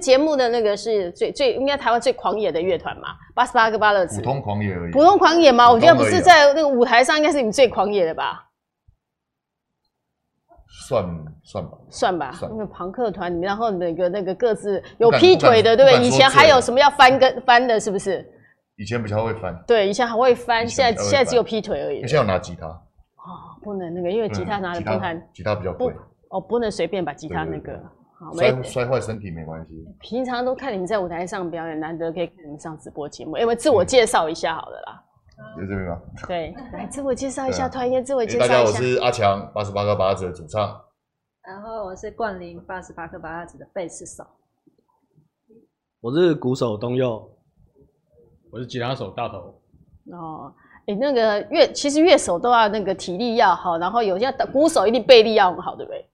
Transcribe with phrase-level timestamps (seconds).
[0.00, 4.06] 节目的那个是最最应该台湾最狂野的乐团嘛，八十八个芭乐。
[4.06, 4.92] 普通狂野而已。
[4.92, 5.70] 普通狂野吗？
[5.70, 8.44] 我觉得不是在那个舞台上，应该是你们最狂野的吧？
[10.88, 11.04] 算
[11.42, 12.38] 算吧，算吧。
[12.42, 16.06] 那个朋克团里面，然后那个那个各自有劈腿的，对不对？
[16.06, 18.24] 以前还有什么要翻跟翻的，是不是？
[18.76, 19.58] 以前比较会翻。
[19.66, 22.00] 对，以前还会翻，现在现在只有劈腿而已。
[22.00, 22.66] 现在要拿吉他。
[22.66, 25.14] 哦，不能那个，因为吉他拿的不太。
[25.32, 25.92] 吉他比较贵。
[26.28, 27.72] 哦，不能随便把吉他那个。
[28.34, 29.86] 摔摔坏身体没关系。
[30.00, 33.36] 平常都看你们在舞台上表演，难得可以看你们上直播节目。
[33.36, 35.02] 因为自我介绍一下好了啦。
[35.54, 36.00] 在这边吗？
[36.26, 38.54] 对， 来自我介绍一下，团员自我介绍一下。
[38.54, 40.80] 大家好，我是阿强，八十八个八子的主唱。
[41.42, 44.24] 然后我是冠霖，八十八个八子的贝斯手。
[46.00, 47.30] 我是鼓手东佑，
[48.50, 49.60] 我是吉他手大头。
[50.12, 50.54] 哦，
[50.86, 56.08] 哎，那个乐其实乐手都要那个体力要好，然后有些鼓手一定背力要很好，对不对？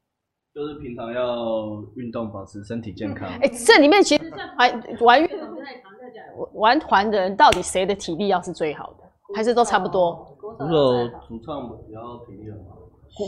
[0.55, 3.27] 就是平常要运动，保持身体健康。
[3.27, 4.70] 哎、嗯，这里面其实玩
[5.01, 5.74] 玩乐团在
[6.12, 9.04] 讲，玩团的人到底谁的体力要是最好的，
[9.35, 10.37] 还是都差不多？
[10.38, 12.77] 鼓手、主唱也要体力很好，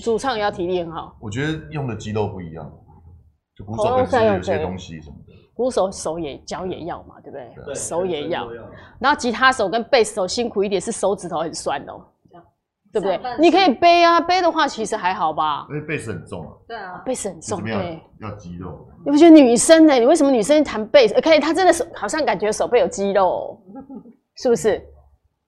[0.03, 1.17] 主唱也要体力很好。
[1.19, 2.71] 我觉得用的肌肉不一样，
[3.57, 5.33] 就鼓手本身有些东西什么的。
[5.55, 7.65] 鼓手手也脚也要嘛，对不对？
[7.65, 8.47] 对手也要。
[8.99, 12.05] 然后吉他手跟贝斯手辛苦一点，是手指头很酸哦。
[12.95, 13.37] 对不对？
[13.41, 15.67] 你可以背啊，背的话其实还好吧。
[15.69, 16.53] 因为背是很重啊。
[16.69, 18.01] 对啊，背是很重，对。
[18.21, 18.87] 要肌肉。
[19.05, 19.95] 你不觉得女生呢？
[19.95, 21.21] 你为什么女生弹贝斯？
[21.21, 23.61] 可以，她真的手好像感觉手背有肌肉，
[24.37, 24.81] 是不是？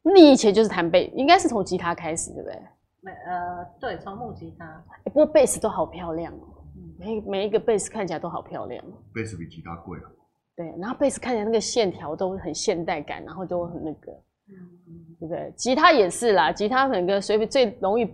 [0.03, 2.61] 你以前就是弹贝，应该是从吉他开始，对不对？
[3.01, 4.85] 没呃，对，从木吉他。
[5.05, 6.67] 不过贝斯都好漂亮哦，
[6.99, 8.85] 每每一个贝斯看起来都好漂亮。
[9.15, 10.11] 贝斯比吉他贵啊。
[10.57, 14.13] 对，然后贝斯看起来那个线条都很现代感，然后都很那个。
[15.19, 15.53] 对不对？
[15.57, 18.09] 吉他也是啦，吉他那个随便最容易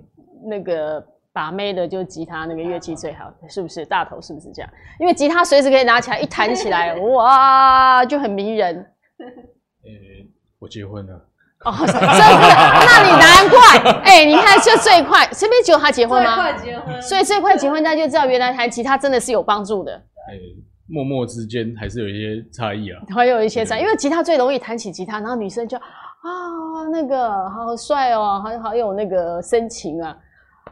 [0.47, 3.85] 那个把妹的，就是吉他那个乐器最好，是不是？
[3.85, 4.71] 大头是不是这样？
[5.01, 8.77] 因为吉他随时可以拿起来一弹起来，哇，就很迷人。
[9.19, 11.29] 呃、欸，我结婚了。
[11.65, 11.99] 哦，是不是？
[12.01, 13.93] 那你难怪。
[14.03, 16.35] 哎、欸，你看就最快，身边只有他结婚吗？
[16.35, 17.03] 最快结婚。
[17.03, 19.93] 所以最快结婚，大家就知道原来弹吉他真的是有帮助的。
[20.29, 20.41] 哎、欸，
[20.87, 23.01] 默默之间还是有一些差异啊。
[23.15, 25.77] 还有一些差异，因为吉他最容易弹起吉他，然后女生就。
[26.23, 30.17] 啊，那个好帅哦，好好有那个深情啊！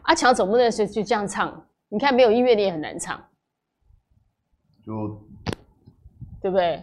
[0.02, 3.20] 阿强总不能就就这样唱，你看没有音乐你也很难唱，
[4.84, 5.20] 就
[6.40, 6.80] 对不对？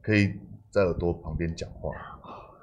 [0.00, 0.40] 可以
[0.70, 1.90] 在耳朵旁边讲话。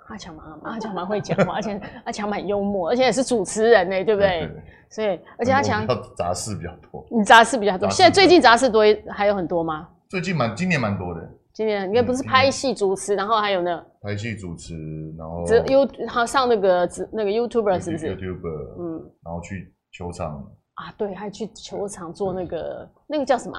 [0.07, 4.49] 阿强蛮阿强蛮会讲话，而且阿强蛮幽默，而且也是主持人呢，对不对？
[4.89, 5.85] 所以而且阿强
[6.15, 7.87] 杂事比较多，你杂事比较多。
[7.91, 9.87] 现在最近杂事多还有很多吗？
[10.09, 11.29] 最近蛮今年蛮多的。
[11.53, 13.83] 今年应该不是拍戏主持，然后还有呢？
[14.05, 14.75] 拍戏主持，
[15.17, 23.57] 然后只 You 他上那个那个 YouTuber 是不是？YouTuber，嗯，然后去球场啊，对，还去球场做那个那个叫什么？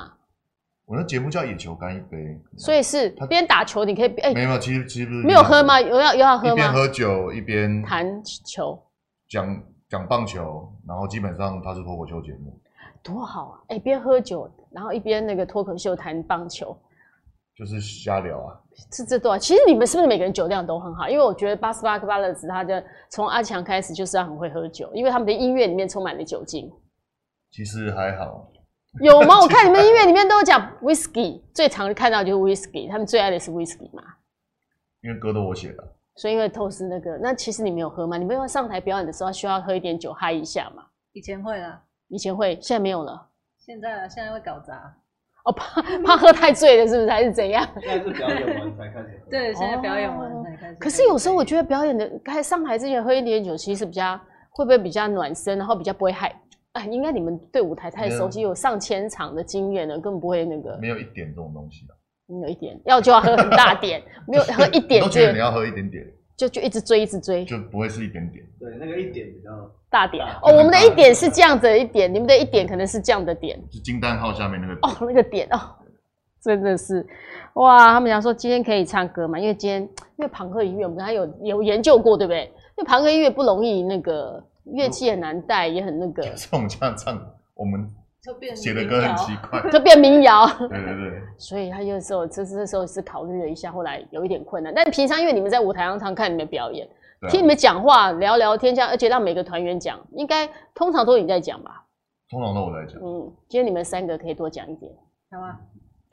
[0.84, 2.17] 我那节目叫《野球干一杯》，
[2.57, 5.81] 所以是边打球你可以哎，没有，其实其实不是没有喝吗？
[5.81, 6.53] 有要有要喝吗？
[6.53, 8.81] 一边喝酒一边谈球，
[9.28, 12.57] 讲讲棒球，然后基本上它是脱口秀节目，
[13.03, 13.61] 多好啊！
[13.67, 16.78] 哎，边喝酒，然后一边那个脱口秀谈棒球。
[17.57, 18.61] 就是瞎聊啊，
[18.93, 19.39] 是这段。
[19.39, 21.09] 其实你们是不是每个人酒量都很好？
[21.09, 26.71] 因为我觉得八十八克巴勒斯，他的从阿强开始就是要很会喝酒，因为他们的音乐里面充满了酒精。
[27.51, 28.51] 其实还好，
[29.01, 29.39] 有吗？
[29.43, 34.03] 我看你们音乐里面都有讲 whisky，最常看到就是 whisky，他们最爱的是 whisky 嘛。
[35.03, 38.17] 因为歌都我写的，所以因为透视那个，那其实你没有喝吗？
[38.19, 40.83] 你们要上台表演的时候需要喝一点酒嗨一下嘛？
[41.13, 43.29] 以前会啦，以前会，现在没有了。
[43.59, 44.95] 现在现在会搞砸。
[45.47, 47.67] 哦，怕怕喝太醉了，是不是还是怎样？
[47.81, 49.27] 现在是表演完才开始喝。
[49.31, 50.75] 对，现在表演完才开始。
[50.75, 54.21] 可是有时候我觉得表演的开上台之前喝一点酒，其实比较
[54.51, 56.34] 会不会比较暖身，然后比较不会害？
[56.73, 60.77] 哎，应该你们对舞台太熟悉，有上千场的经验了，根本不会那个。
[60.79, 61.95] 没有一点这种东西的。
[62.28, 65.01] 没有一点，要就要喝很大点，没有喝一点。
[65.01, 66.05] 都觉得你要喝一点点。
[66.37, 68.45] 就就一直追，一直追，就不会是一点点。
[68.61, 69.51] 对，那个一点比较
[69.89, 70.53] 大点哦。
[70.53, 73.59] 我们的一点是这样子的一点，你们的一点可能是这样的点。
[73.71, 75.59] 是惊叹号下面那个哦，那个点哦，
[76.43, 77.07] 真的是
[77.55, 77.93] 哇！
[77.93, 82.45] 他们讲说今天可以唱歌嘛，因为今天因为庞克音乐，我们刚才有有研究过，对不对？
[82.77, 86.22] 因为庞克音乐不容易，那个乐器很难带，也很那个。
[86.37, 87.19] 是我们这样唱，
[87.55, 87.91] 我们
[88.55, 90.47] 写的歌很奇 怪，就变民谣。
[90.59, 91.23] 对对对。
[91.39, 94.73] 所以他有时候这这时候是考虑了一下，后来有一点困难。
[94.75, 96.89] 但平常因为你们在舞台上常看你们表演，
[97.21, 101.84] 啊、听你们讲话聊聊天这样，而且让每个团员讲，应该通常都你在讲吧？
[102.31, 103.01] 通常都我在讲。
[103.03, 104.93] 嗯，今天你们三个可以多讲一点，
[105.31, 105.59] 好吗。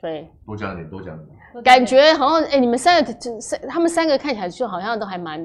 [0.00, 1.62] 对，多讲一点，多讲一点。
[1.64, 5.40] 感觉好像哎、欸，你们三个就三，他们三个看起来就好像都还蛮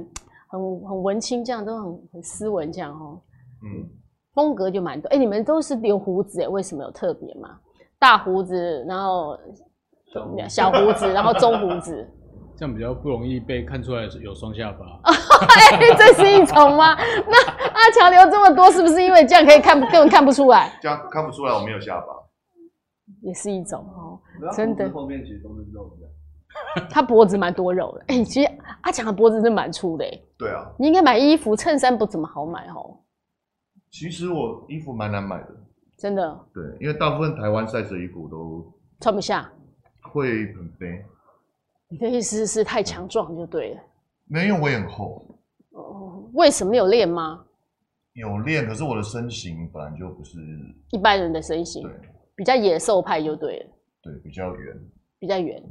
[0.48, 3.22] 很很文青，这样都很很斯文这样哦。
[3.64, 3.88] 嗯，
[4.40, 5.10] 风格就蛮多。
[5.10, 7.58] 哎、欸，你们都是留胡子哎，为什么有特别吗？
[8.00, 9.38] 大胡子，然后
[10.48, 12.10] 小胡子，然后中胡子，
[12.56, 14.86] 这样比较不容易被看出来有双下巴。
[15.04, 16.96] 哎、欸，这是一种吗？
[17.28, 20.72] 那阿强留这么多，是不是因为这样可以看根本看不出来？
[20.82, 22.08] 这样看不出来我没有下巴，
[23.22, 24.18] 也是一种哦，
[24.56, 24.90] 真的。
[24.92, 26.08] 后面其实都是肉的。
[26.90, 28.50] 他脖子蛮多肉的，哎、欸，其实
[28.84, 30.22] 阿强的脖子是蛮粗的，哎。
[30.38, 30.66] 对啊。
[30.80, 32.98] 你应该买衣服、衬衫不怎么好买哦。
[33.92, 35.56] 其实我衣服蛮难买的。
[35.98, 36.46] 真的。
[36.54, 38.66] 对，因为大部分台湾 size 的衣服都
[39.02, 39.52] 穿不下，
[40.02, 41.04] 会很肥。
[41.90, 43.82] 你的意思是太强壮就对了。
[44.26, 45.26] 没有，我也很厚。
[45.72, 47.44] 哦，为什么有练吗？
[48.14, 50.38] 有练，可是我的身形本来就不是
[50.92, 51.92] 一般人的身形，对，
[52.36, 53.70] 比较野兽派就对了。
[54.04, 54.78] 对，比较圆。
[55.20, 55.62] 比较圆。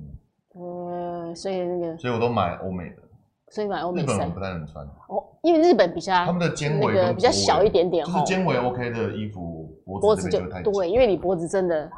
[0.55, 3.08] 嗯，所以那个，所以我都买欧美的。
[3.51, 4.17] 所以买欧美衫。
[4.17, 4.85] 日本我不太能穿。
[5.09, 11.91] 哦，因为日本比较他们的肩围那个比较小一点点，就是肩围 OK 的衣服，脖子就太对，因为你脖子真的，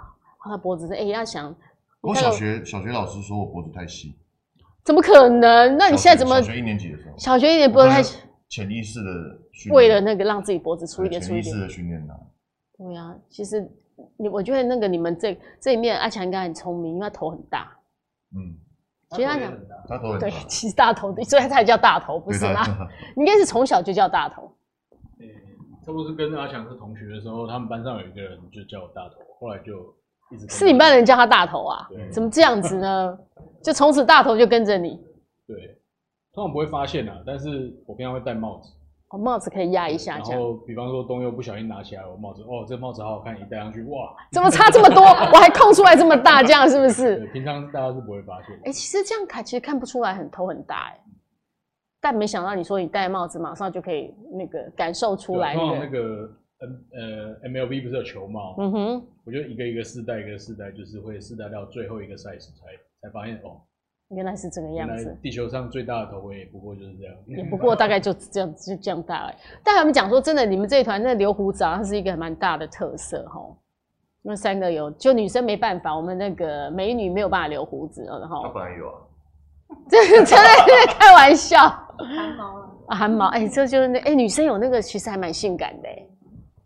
[0.44, 1.54] 他脖子哎、欸，要想。
[2.00, 4.16] 我小学小学老师说我脖子太细。
[4.84, 5.76] 怎么可能？
[5.76, 6.40] 那你现在怎么？
[6.40, 7.18] 小学一年级的时候。
[7.18, 8.18] 小学一年级脖子太细。
[8.48, 9.10] 潜意识的
[9.52, 9.74] 训练。
[9.74, 11.44] 为了那个让自己脖子粗一点，粗一点。
[11.44, 12.14] 潜意识的训练呐。
[12.78, 13.70] 对呀、啊，其实
[14.16, 17.70] 你我觉得那个你们这这一面阿强应该很聪明，因为他头很大。
[18.34, 18.56] 嗯。
[19.10, 19.52] 其实他讲，
[19.88, 20.18] 大头。
[20.18, 22.62] 对，其实大头，所以他才叫大头，不是吗？
[23.16, 24.52] 应该是从小就叫大头。
[25.18, 25.26] 嗯、
[25.84, 29.94] 差不多是跟阿强是同学的时候，他们班上有一个人就叫我大头，后来就
[30.30, 31.88] 一直是你们班人叫他大头啊？
[32.12, 33.18] 怎么这样子呢？
[33.62, 35.00] 就从此大头就跟着你。
[35.46, 35.76] 对，
[36.32, 38.72] 通常不会发现啊，但是我平常会戴帽子。
[39.10, 45.02] 哦，帽子可以压一下，然后比方说东佑不小心拿起来我帽子，哦，这个帽子好好看，一戴上去，哇， 怎么差这么多？
[45.34, 47.26] 我还空出来这么大，这样是不是？
[47.32, 48.54] 平常大家是不会发现。
[48.58, 51.00] 哎、欸，其实这样看其实看不出来很头很大哎，
[52.00, 55.78] 但没想到你说你戴帽子马上就可以那个感受出来、那个。
[55.78, 56.30] 那个
[56.60, 58.54] N 呃 MLB 不是有球帽？
[58.58, 62.66] 嗯哼，我就一个一个试戴，一个试戴，就是会试戴到最后一个 size 才
[63.00, 63.62] 才发现哦。
[64.10, 65.16] 原来是这个样子。
[65.22, 69.36] 地球上最大的头围也不过就是这样，也不过大概就这样就这样大哎。
[69.64, 73.40] 但他们讲说，真的，你们这一团那留胡子啊，它是一个蛮大的特色哈。
[74.22, 78.42] 那三个有，就女生没办法，我们那个美女没有办法留胡子，然后。
[78.42, 78.94] 他本来有啊。
[79.88, 81.58] 这 真的在开玩笑。
[81.58, 86.06] 汗毛了啊，汗毛哎，这就是那哎、欸，女生有那个其实还蛮性感的哎。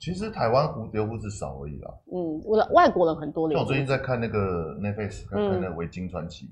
[0.01, 1.95] 其实台湾胡留胡子少而已啦。
[2.13, 3.59] 嗯，我的外国人很多留。
[3.59, 6.47] 我最近在看那个 Netflix，看那个《维京传奇》。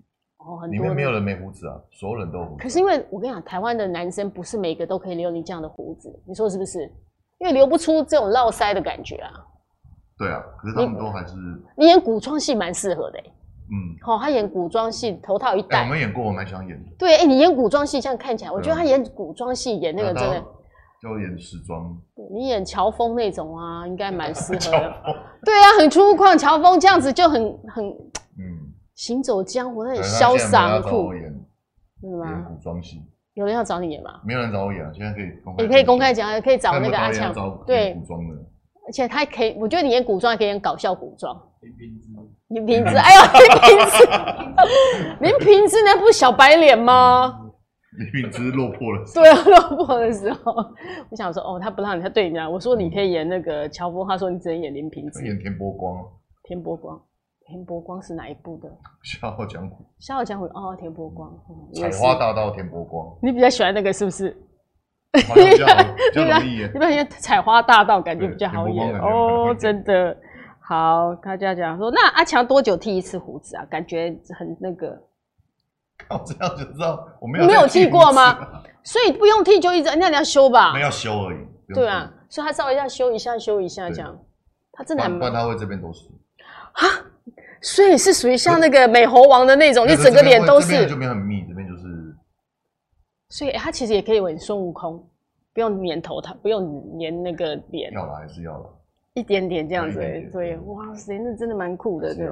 [0.45, 2.63] 哦，很里面没有人没胡子啊，所有人都有胡子。
[2.63, 6.81] 可是因为我跟你讲，台湾的男生不是每个都可以留你这样的胡子，你说是不是？
[7.39, 9.31] 因为留不出这种络腮的感觉啊。
[10.19, 11.35] 对啊，可是他们都还是。
[11.77, 13.25] 你演古装戏蛮适合的、欸、
[13.71, 15.85] 嗯，好、哦，他演古装戏头套一戴、欸。
[15.85, 16.89] 我们演过，我蛮想演的。
[16.99, 20.45] 对，哎、欸，你演古装戏这样看起来，我觉得他演古装戏演那个真的。
[21.01, 21.97] 就演时装。
[22.31, 24.95] 你演乔峰那种啊，应该蛮适合的。
[25.45, 27.97] 对啊，很粗犷，乔峰这样子就很很。
[29.03, 29.05] 嗯。
[29.05, 32.31] 行走江湖，那很潇洒酷，是吗？
[32.31, 33.03] 演古装戏，
[33.35, 34.21] 有人要找你演吗？
[34.25, 35.63] 没有人找我演啊，现在可以公开。
[35.63, 37.33] 你可以公开讲，可以找那个阿强，
[37.67, 38.35] 对，古装的。
[38.87, 41.37] 而且他还可以，我觉得你演古装还可以演搞笑古装。
[41.61, 42.09] 林平之，
[42.49, 44.05] 林平之， 哎呦，林平之，
[45.21, 47.39] 林平之那不是小白脸吗？
[47.99, 49.05] 林平之落魄了。
[49.15, 50.53] 对啊，落魄的时候，
[51.11, 55.25] 我想说，哦，他不让你，他对你讲，我说你可以演那个乔峰，他说你只能演林平之。
[55.25, 55.97] 演田伯光。
[56.45, 57.01] 田伯光。
[57.47, 58.69] 田伯光是哪一部的？
[59.03, 59.85] 《笑傲江湖》。
[60.07, 61.33] 笑傲江湖哦，田伯光。
[61.75, 63.07] 采花大盗田伯光。
[63.23, 64.37] 你比较喜欢那个是不是？
[65.13, 65.21] 比
[65.59, 66.69] 较比较容易演。
[66.73, 70.17] 你比较喜欢采花大盗，感觉比较好演哦，真的。
[70.61, 73.65] 好，大家讲说，那阿强多久剃一次胡子啊？
[73.67, 74.99] 感觉很那个。
[76.09, 78.63] 我这样就知道我没有没有剃过吗？
[78.83, 80.73] 所以不用剃就一直，那你要修吧？
[80.73, 81.47] 没有修而已。
[81.75, 84.17] 对啊，所以他稍微要修一下，修一下这样。
[84.73, 85.19] 他真的很。
[85.19, 86.09] 不然他会这边都是。
[87.63, 87.65] 啊？
[87.65, 90.87] 所以是属于像那个美猴王的那种，就整个脸都是。
[90.87, 91.83] 这边很密，这边就是。
[93.29, 95.09] 所以他其实也可以演孙悟空，
[95.55, 97.93] 不用粘头，他不用粘那个脸。
[97.93, 98.79] 要了还是要了。
[99.15, 99.99] 一点点这样子，
[100.33, 102.29] 对，哇塞，那真的蛮酷的，对。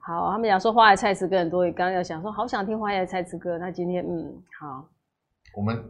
[0.00, 4.86] 好，他们讲说花椰菜词歌很多，刚刚要想说好想听花椰菜词歌，那今天嗯好。
[5.56, 5.82] 我们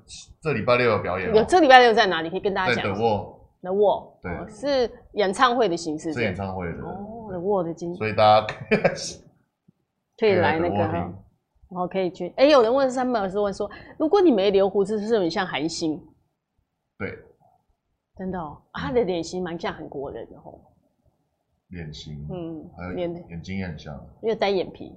[0.42, 1.34] 这礼拜六有表演。
[1.34, 2.28] 有这礼拜六在哪里？
[2.28, 2.84] 可以跟大家讲。
[2.84, 3.43] 在德沃。
[3.64, 6.82] The Wall，对，是演唱会的形式，是演唱会的。
[6.82, 8.46] 哦，The Wall 的经，所以大家
[10.18, 11.14] 可以 来那个，然
[11.70, 12.32] 后可以去。
[12.36, 15.98] 哎，有人问三宝是问说，如果你没留胡子，是不是很像韩星？
[16.98, 17.18] 对，
[18.16, 20.60] 真的哦，他的脸型蛮像韩国人的哦。
[21.68, 24.94] 脸型，嗯，还有眼眼睛也很像，因为单眼皮，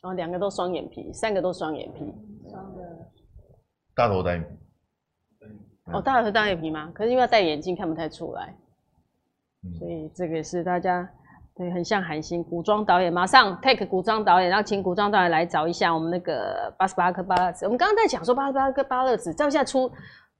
[0.00, 2.14] 然后两个都双眼皮，三个都双眼皮，
[2.48, 3.10] 双的，
[3.94, 4.63] 大头单眼皮。
[5.94, 6.90] 哦，大头单眼皮吗？
[6.94, 8.54] 可是因为要戴眼镜看不太出来，
[9.64, 11.08] 嗯、所以这个是大家
[11.56, 17.64] 对，很像韩星古装导演，马上 take 古装导演，然后请古装导演来找一下我们那个八十八颗芭乐子。
[17.64, 19.90] 我们刚刚在讲说八十八颗芭乐籽，这样现在出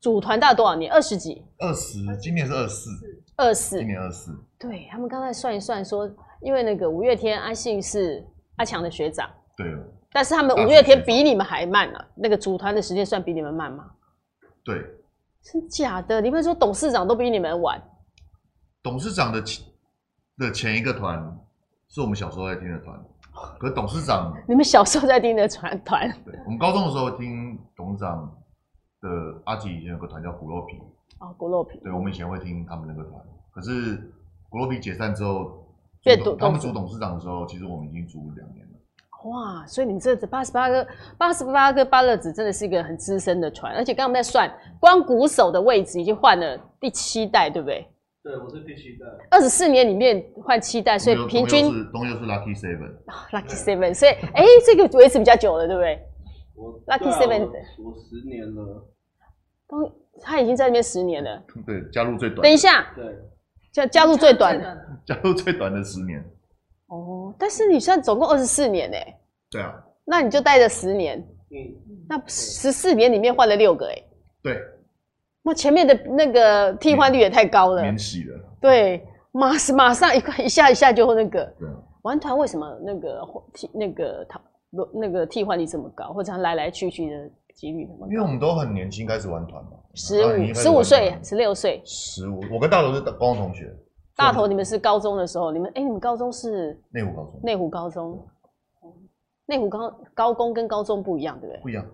[0.01, 0.93] 组团大概多少年？
[0.93, 1.45] 二十几？
[1.59, 2.91] 二十，今年是二四。
[3.37, 4.33] 二四，今年二四。
[4.59, 8.25] 对，他们刚才算一算说，因为那个五月天阿信是
[8.57, 9.31] 阿强的学长。
[9.57, 9.67] 对。
[10.13, 13.91] 但是他们五月天比你们还慢呢、啊，那个组团的时间算比你们慢吗？
[14.65, 14.81] 对，
[15.45, 16.21] 真假的？
[16.21, 17.81] 你们说董事长都比你们晚？
[18.83, 19.65] 董事长的前
[20.39, 21.39] 的前一个团
[21.89, 22.99] 是我们小时候在听的团，
[23.59, 26.11] 可是董事长， 你们小时候在听的团团？
[26.25, 28.35] 对，我们高中的时候听董事长
[29.01, 29.09] 的
[29.45, 30.79] 阿吉以前有个团叫骨肉皮
[31.21, 33.23] 哦，骨肉皮，对，我们以前会听他们那个团，
[33.53, 33.97] 可是
[34.49, 35.67] 骨肉皮解散之后，
[36.03, 38.64] 对，他们组董事长的时候，其实我们已经组两年了。
[39.25, 47.87] 哇，所以你这八十八个八十八个芭乐子真的是一个很资深的船，而且刚刚我们在算，光鼓手的位置已经换了第七代，对不对？
[48.23, 49.07] 对，我是第七代。
[49.31, 55.99] 二十四年里面换七代，所以平均东佑是 Lucky Seven，Lucky Seven，所以哎，这个维持比较久了，对不对？
[56.55, 57.49] 我 Lucky Seven，
[57.83, 58.87] 我十年了。
[59.69, 61.43] 东他已经在那边十年了。
[61.67, 62.43] 对，加入最短。
[62.43, 63.05] 等一下，对，
[63.73, 66.23] 加加入最短的， 加入最短的十年。
[67.35, 68.97] 哦，但是你现在总共二十四年呢？
[69.51, 69.75] 对啊，
[70.05, 71.19] 那你就待了十年，
[71.51, 74.03] 嗯，那十四年里面换了六个哎，
[74.43, 74.61] 对，
[75.43, 81.69] 那前面的那个替换率也太高了，免洗了，对，马马上一块一下一下就那个，对，
[82.03, 83.21] 玩团为什么那个
[83.53, 84.41] 替那个他
[84.93, 88.13] 那个替换率这么高，或者他来来去去的几率那么高？
[88.13, 93.73] 因为我们都很年轻开始玩团嘛，十五十五岁十六岁，十五，我跟大头是高中同学。
[94.17, 97.41] 大头，你们是高中的时候，你们哎、欸，你们高中是内湖高中。
[97.43, 98.27] 内湖高中，
[99.47, 101.63] 内湖高高工跟高中不一样，对不对？
[101.63, 101.85] 不一样。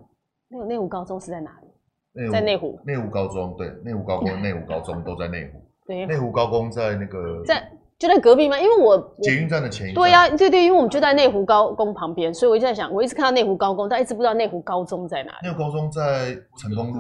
[0.49, 2.31] 那个内湖高中是在哪里？
[2.31, 2.79] 在内湖。
[2.85, 5.61] 内湖高中对，内湖高工、内湖高中都在内湖。
[5.87, 6.05] 对。
[6.07, 8.61] 内湖高工在那个在就在隔壁吗？
[8.61, 9.95] 因为我捷运站的前。
[9.95, 15.49] 对呀、啊，对对，因为我们就在内湖高工旁边，所以我一直在想，我一直看到内湖高工，但一直不知道内湖高中在哪里。
[15.49, 16.99] 内湖高中在成功路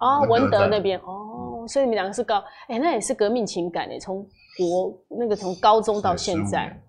[0.00, 2.38] 哦，文德那边哦，所以你们两个是高，
[2.68, 4.26] 哎、欸，那也是革命情感哎，从。
[4.58, 6.80] 国那个从高中到现在，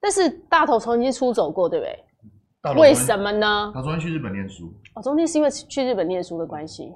[0.00, 2.04] 但是大头曾经出走过，对不对？
[2.80, 3.70] 为什么呢？
[3.74, 4.72] 他昨天去日本念书。
[4.94, 6.92] 哦，中间是因为去日本念书的关系。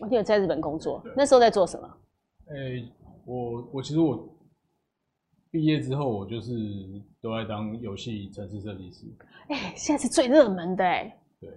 [0.00, 1.88] 我记得在日本工作，那时候在做什么？
[2.48, 2.92] 哎、欸，
[3.24, 4.28] 我我其实我
[5.50, 6.52] 毕业之后，我就是
[7.22, 9.06] 都在当游戏城市设计师。
[9.48, 11.16] 哎、欸，现在是最热门的哎。
[11.40, 11.50] 对。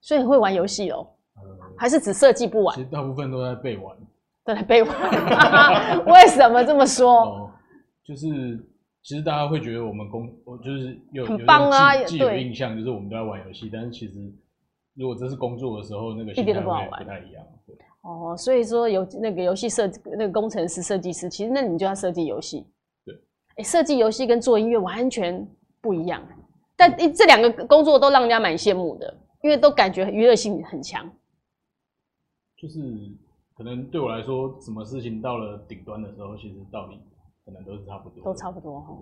[0.00, 1.08] 所以你会玩游戏哦？
[1.78, 2.76] 还是只设计不玩？
[2.76, 3.96] 其实大部分都在背玩。
[4.44, 7.22] 都在背玩， 为什么这么说？
[7.22, 7.50] 哦，
[8.04, 8.58] 就是
[9.02, 10.28] 其实大家会觉得我们工，
[10.62, 14.32] 就是有很棒啊，既有印象就是我们都在玩游戏，但是其实
[14.94, 17.44] 如果这是工作的时候，那个一点都不好玩，不太一样。
[18.02, 22.66] 哦，所以说有那个游戏设计，那个工程师、设计师，其实那你就要设计游戏。
[23.06, 23.14] 对，
[23.56, 25.48] 哎，设计游戏跟做音乐完全
[25.80, 26.22] 不一样，
[26.76, 31.10] 但这两个工作都让人家蛮羡慕的，因为都感觉娱乐性很强。
[32.58, 32.78] 就是。
[33.56, 36.98] 可能对我来说，什么事情到了顶端的时候，其实道理
[37.44, 38.98] 可能都是差不多，都差不多哈。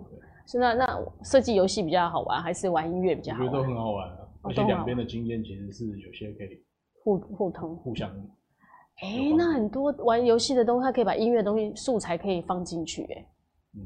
[0.46, 3.46] 是那那设计游戏比较好玩，还是玩音乐比较好玩？
[3.48, 6.62] 我觉得都很好玩啊，而且两边的经验其实是有些可以
[7.02, 8.10] 互互通、互相。
[9.00, 13.26] 哎、欸，那很多玩游戏的东西，它可以把音乐东西素材可以放进去，哎，
[13.74, 13.80] 嗯。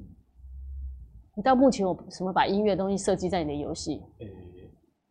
[1.37, 4.03] 你到目前有什么把音乐东西设计在你的游戏？
[4.19, 4.27] 欸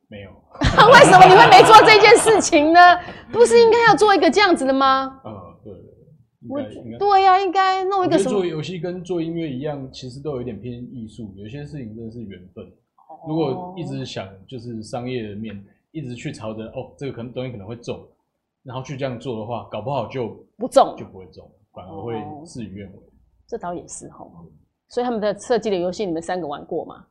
[0.07, 0.29] 没有，
[0.93, 2.79] 为什么你会没做这件事情呢？
[3.33, 5.19] 不是应该要做一个这样子的吗？
[5.23, 5.44] 呃，对，
[6.47, 6.61] 我
[6.97, 8.29] 对呀、啊，应该弄一个什么？
[8.29, 11.33] 做游戏跟做音乐一样，其实都有一点偏艺术。
[11.35, 12.65] 有些事情真的是缘分。
[13.27, 17.99] 如果一直想就是商业的面，一直去朝着哦，这个可能东西可能会中，
[18.63, 22.99] 然后去这样做的话，搞不好就不中，就不会中，反而会事与愿违。
[23.47, 24.25] 这倒也是哈。
[24.89, 27.05] 所以他们的设计的游戏，你们三个玩过吗？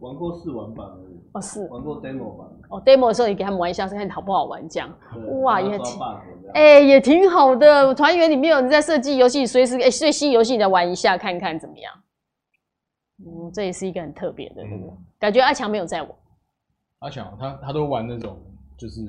[0.00, 1.20] 玩过试玩版而已。
[1.32, 2.48] 哦，是玩过 demo 版。
[2.70, 4.92] 哦，demo 的时候你给他们玩一下，看好不好玩这样。
[5.42, 6.00] 哇，也挺，
[6.54, 7.94] 哎、欸，也挺好的。
[7.94, 11.92] 团员里面有人在设计游戏，随时哎，最新游戏你再玩一下，看看怎么样。
[13.18, 16.10] 嗯，这也是一个很特别的，嗯、感觉阿强没有在玩。
[17.00, 18.36] 阿强他他都玩那种
[18.76, 19.00] 就是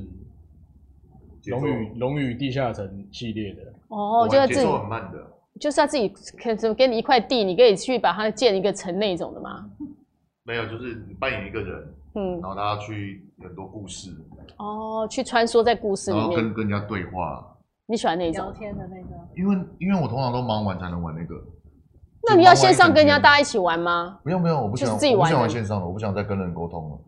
[1.46, 3.62] 龙与龙与地下城系列的。
[3.88, 5.18] 哦，就是自己很慢的，
[5.60, 9.70] 就是他自己可给你一块地，你可以去把它建一个城那种的吗？
[10.44, 14.10] 没有，就是你扮演一个人，嗯，然后他要去很多故事，
[14.58, 17.48] 哦，去穿梭在故事里面，然后跟跟人家对话。
[17.88, 19.16] 你喜欢那种聊天的那个？
[19.36, 21.36] 因为因为我通常都忙完才能玩那个。
[22.28, 24.20] 那你要线上跟人家大家一起玩吗？
[24.24, 27.00] 不用不用，我不想自己玩，我不想玩线上的，我不想再跟人沟通了。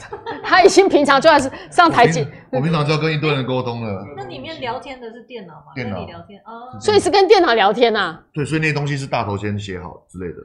[0.44, 4.04] 他已经平常就要是上台机，我平常就要跟一堆人沟通了。
[4.16, 5.72] 那里面聊天的是电脑吗？
[5.74, 8.22] 电脑聊天啊，所以是跟电脑聊天呐。
[8.32, 10.38] 对，所以那些东西是大头先写好之类的。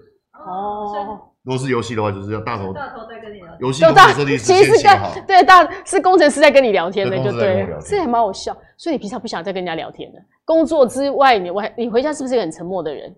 [0.46, 8.52] 哦，如果是游戏的话，就是要大头大头在跟你聊天，游戏就大设计师其实跟对大是工程师在跟你聊天的，就对这还蛮好笑。
[8.78, 13.16] 所以你平常不想再跟人家聊天的，工作之外，你回你回家是不是一个很沉默的人？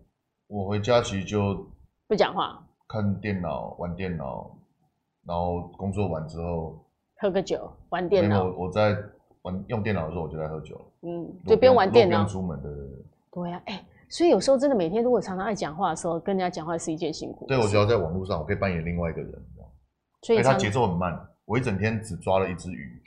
[0.48, 1.66] 我回家其实就
[2.06, 4.52] 不讲话，看电脑、玩电脑，
[5.26, 6.86] 然后工作完之后，
[7.20, 8.96] 喝个酒，玩电脑，我我在
[9.44, 10.80] 玩用电脑的时候，我就在喝酒。
[11.04, 12.26] 嗯，就不用玩电脑。
[12.26, 12.70] 出门的。
[13.32, 19.32] 对呀、啊，哎、所以有时候真的每天如果常常爱讲话的时候，跟人家讲话是一件辛苦对，我只要在网络上，我可以扮演另外一个人，
[20.22, 21.14] 所以他节奏很慢，
[21.46, 23.02] 我一整天只抓了一只鱼，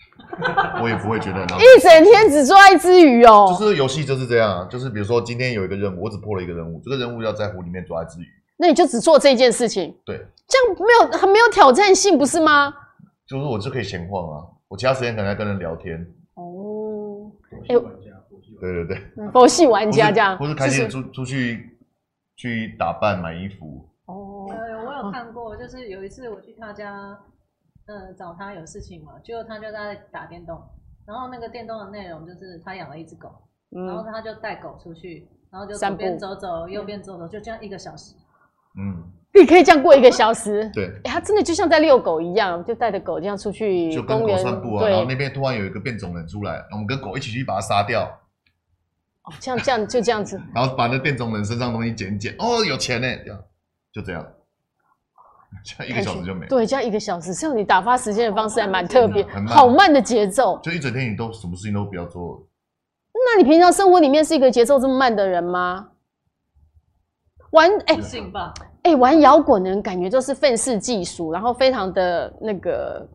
[0.83, 1.65] 我也不会觉得很浪费。
[1.65, 8.27] 一整天只抓一只鱼哦、就是游戏就是这样啊，就是比如说今天有一个任务，我只破了一个任务，这个任务要在湖里面抓一只鱼，
[8.59, 10.17] 那你就只做这件事情，对，
[10.47, 12.73] 这样没有很没有挑战性，不是吗？
[13.27, 17.31] 就是我就可以闲晃啊，我其他时间可能在跟人聊天，哦，
[17.69, 17.75] 哎，
[18.61, 20.81] 对对对，佛系玩家这样，或是开就是。
[20.81, 21.79] 心出出去
[22.37, 27.19] 去打扮买衣服，哦，呃，我有看过，就是有一次我去他家，
[27.87, 30.61] 嗯，找他有事情嘛，结果他就在打电动，
[31.07, 33.31] 然后那个电动的内容就是他养了一只狗，
[33.71, 38.15] 然后嗯，他就带狗出去，然后就左边走走，右边走走，就这样一个小时。
[38.79, 39.03] 嗯，
[39.35, 48.09] 你可以这样过一个小时，对，哎、他真的就像在遛狗一样，就带着狗这样出去就跟狗公园，散步啊，然后那，边突然有一个变种人出来，我们跟狗一起去把它杀掉，
[49.31, 53.41] 哦，这样这样就这样子，然后把那变种人身上的东西捡一捡，哦，有钱呢，这样
[53.93, 54.27] 就这样，
[55.65, 60.59] 这样一个小时就没了，对，这样一个小时，这样你打发时间的方式还蛮特别，很慢好慢的节奏。
[60.63, 62.47] 就一整天你都什么事情都不要做，
[63.13, 65.89] 那你平常生活里面是一个节奏这么慢的人吗？
[67.53, 68.55] 玩哎不信吧？
[68.83, 73.07] 哎、玩摇滚的人感觉就是愤世嫉俗，然后非常的那个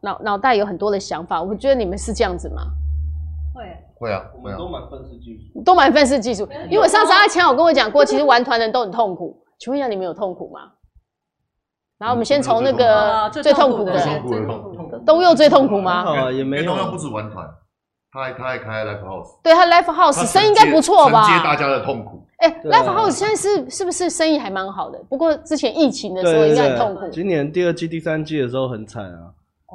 [0.00, 1.40] 脑脑袋有很多的想法。
[1.42, 2.62] 我觉得你们是这样子吗？
[3.54, 5.62] 会，会啊我们都，蛮愤世嫉俗。
[5.62, 6.48] 都蛮愤世嫉俗。
[6.70, 9.42] 因为我上次阿强有跟我讲过，其实玩团的人都很痛苦。
[9.58, 10.72] 请问一下，你们有痛苦吗？
[11.98, 16.04] 然后我们先从那个啊最痛苦的最先痛苦的最痛苦的东佑最痛苦吗？
[16.04, 16.76] 啊，也没有因为东。
[16.76, 17.48] 佑不止玩团，
[18.12, 21.24] 他还他还开 live house，对他 Live House 生意应该不错吧？
[21.24, 22.22] 承接大家的痛苦。
[22.36, 24.98] 哎、对啊 l i v e House 现在是是不是生意还蛮好的？
[25.08, 27.08] 不过之前疫情的时候对应该很痛苦。
[27.08, 29.32] 今年第二季、第三季的时候很惨啊，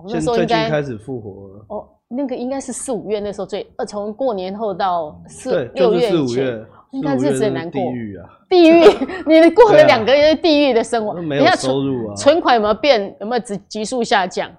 [0.08, 1.66] 现最时候应该近开始复活了。
[1.70, 8.84] 哦，那个应该是四五月那时候最呃，从过年后到四对，六就是四五月以前，月，应该四五月是日子很难过地狱啊，地狱，
[9.42, 12.16] 你过了两个月地狱的生活，没有收入啊。
[12.16, 13.16] 存款有没有变？
[13.22, 14.52] 有没有急急速下降？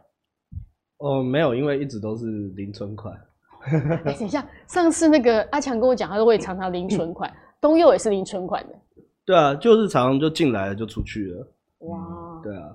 [0.99, 2.25] 哦，没有，因为一直都是
[2.57, 3.15] 零存款。
[3.65, 8.75] 哎、等一下，上次那个阿强跟我讲，他都会常常零存款，东佑也是零存款的。
[9.27, 11.47] 对啊，就是常常就进来了就出去了。
[11.81, 11.99] 哇，
[12.43, 12.75] 对啊，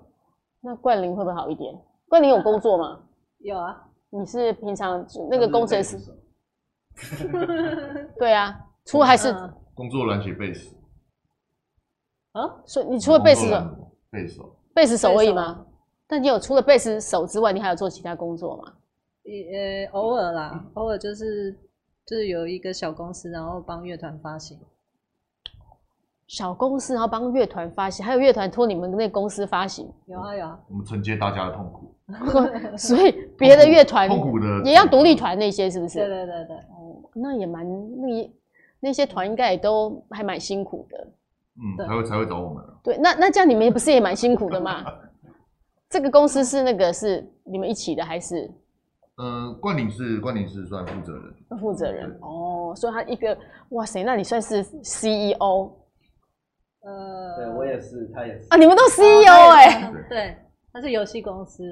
[0.62, 1.74] 那冠霖会不会好一点？
[2.08, 3.00] 冠霖有工作吗？
[3.40, 5.98] 有啊，你是平常那个工程师？
[8.18, 10.76] 对啊，除了还是，嗯工作栏写贝斯，
[12.32, 15.66] 啊，所以你除了贝斯手，贝斯手，贝斯手而已吗？
[16.08, 18.74] 但你有除了贝斯手之外，你还有做其他工作吗？
[19.24, 21.52] 也呃偶尔啦，偶尔就是
[22.06, 24.58] 就是有一个小公司，然后帮乐团发行。
[26.28, 31.96] 小公司，然后帮乐团发行，还有乐团托你们那公司发行，有啊有啊，我们承接大家的痛苦，
[32.78, 36.00] 所以别的乐团痛苦的也要独立团那些，是不是？
[36.00, 37.66] 对对对对，哦，那也蛮
[38.02, 38.32] 那也
[38.80, 41.08] 那些团应该也都还蛮辛苦的。
[41.60, 42.70] 嗯，才会才会找我们啊。
[42.84, 44.86] 对，那那这样你们也不是也蛮辛苦的吗？
[45.90, 48.52] 这个公司是那个是你们一起的还是
[49.16, 52.20] 呃，冠霖是冠霖是算负责人，负责人？
[52.22, 53.36] 哦，所以他一个
[53.70, 55.72] 哇塞，那你算是 CEO
[56.88, 58.56] 呃，对我也是，他也是啊？
[58.56, 60.38] 你们都 CEO 哦哎、对，
[60.72, 61.64] 他是游戏公司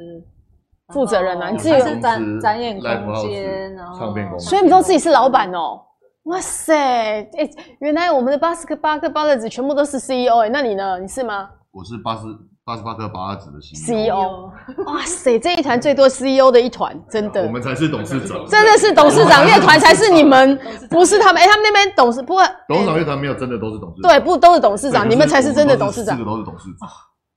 [0.89, 5.81] 负责人啊你自己有展展演空间，然后唱片公司所以你们都自己是老板哦、
[6.23, 7.49] 哇塞，哎、
[7.79, 10.99] 原来我们的巴斯克巴克巴勒子全部都是 CEO 哎、那你呢？
[10.99, 12.23] 你是吗我是八十
[12.65, 14.51] 八十八颗八阿子的 CEO
[14.87, 18.43] 哇塞，这一团最多 CEO 的一团，真的我，们才是董事长。
[18.47, 21.39] 真的是董事长乐团才是你们，不是他们。
[21.39, 26.27] 哎、他们那边董事不过，董事长乐团没有真的都是董事长，对，不都是董事对，长，你们才是真的董事长四个。
[26.27, 26.89] 都是董事长。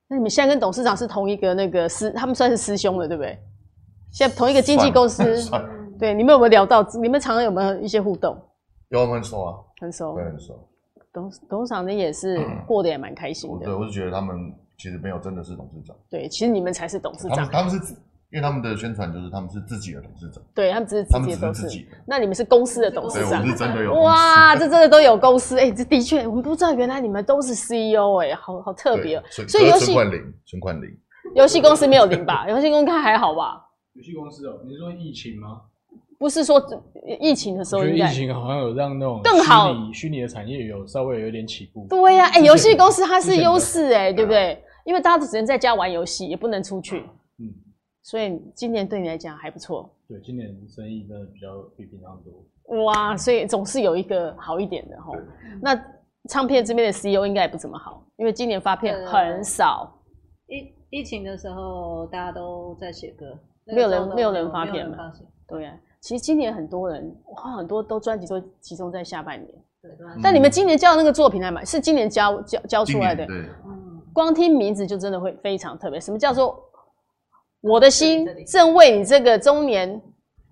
[0.07, 3.37] 那你们现在跟董事长是同一个那个师，他们算是师兄了，对不对？
[4.11, 5.63] 现在同一个经纪公司，算
[5.99, 6.81] 对，你们有没有聊到？
[6.99, 8.35] 你们常常有没有一些互动？
[8.89, 10.67] 有我们很熟啊，很熟对，，很熟。
[11.13, 13.75] 董董事长呢也是过得也蛮开心的对，。
[13.75, 14.35] 我是觉得他们
[14.79, 17.93] 其实没有真的是董事长，对，其实你们才是董事他们长，他们是
[18.31, 21.97] 因为他们的宣传就是他们是自己的董事长，对他们只是自己的董事是自己的。
[22.07, 23.55] 那你们是公司的董，事长我是。
[23.55, 30.89] 真的有哇，这真的都有公司哎、这的确，我们不知道原来你们都是 CEO 哎、好好特别哦、对所以游戏存款零，存款零，
[31.35, 32.47] 游戏公司没有零吧？
[32.49, 33.61] 游戏公司还好吧？
[33.93, 35.61] 游戏公司哦，你是说疫情吗？
[36.19, 36.61] 不是说
[37.19, 41.87] 疫情的时候应该，疫情好像有让那种更好虚拟的产业有稍微有点起步。
[41.89, 44.61] 对呀、啊，哎、欸，游戏公司它是优势哎，对不对？
[44.89, 47.01] 啊、因为大家都只能在家玩游戏，也不能出去。
[47.37, 47.53] 嗯，
[48.01, 49.87] 所以今年对你来讲还不错。
[50.07, 52.83] 对，今年生意真的比较比平常多。
[52.85, 55.11] 哇，所以总是有一个好一点的哈。
[55.61, 55.79] 那
[56.27, 59.95] 唱片这边的 CEO 应该也不怎么好，因为今年发片很少。
[60.47, 65.13] 疫疫情的时候大家都在写歌，没有人没有人发片嘛？
[65.47, 69.53] 对呀、啊，其实今年很多人哇，很多都专辑都集中在下半年。
[69.81, 73.25] 对，但你们今年交的那个作品还蛮，是今年交交交出来的。
[73.25, 73.88] 对，嗯，
[74.19, 75.99] 光听名字就真的会非常特别。
[75.99, 76.59] 什么叫做
[77.61, 80.01] 我的心正为你这个中年？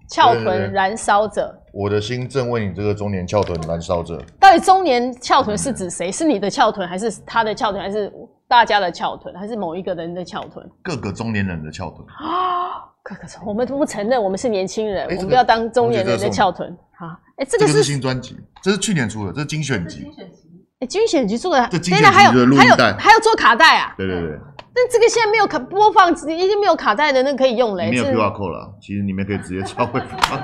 [0.10, 4.18] 翘臀燃烧着，我的心正为你这个中年翘臀燃烧着。
[4.40, 6.10] 到底中年翘臀是指谁？
[6.10, 8.10] 是你的翘臀，还是他的翘臀，还是
[8.48, 10.66] 大家的翘臀，还是某一个人的翘臀？
[10.82, 12.88] 各个中年人的翘臀啊！
[13.04, 16.74] 各个中，我们都不承认，我们是年轻人，欸、我们不要当中年人的翘臀。
[16.98, 19.98] 好，哎，这个是新专辑，这是去年出的，这是精选集。
[19.98, 20.47] 哎，精选集
[20.78, 23.96] 做的，这精选集还有还有还有做卡带啊？
[23.98, 24.38] 对对对。
[24.74, 27.84] 但这个现在没有卡播放，已经没有卡带的那个可以用了。
[27.90, 30.40] 没有 QR code 了，其实里面可以直接敲回放。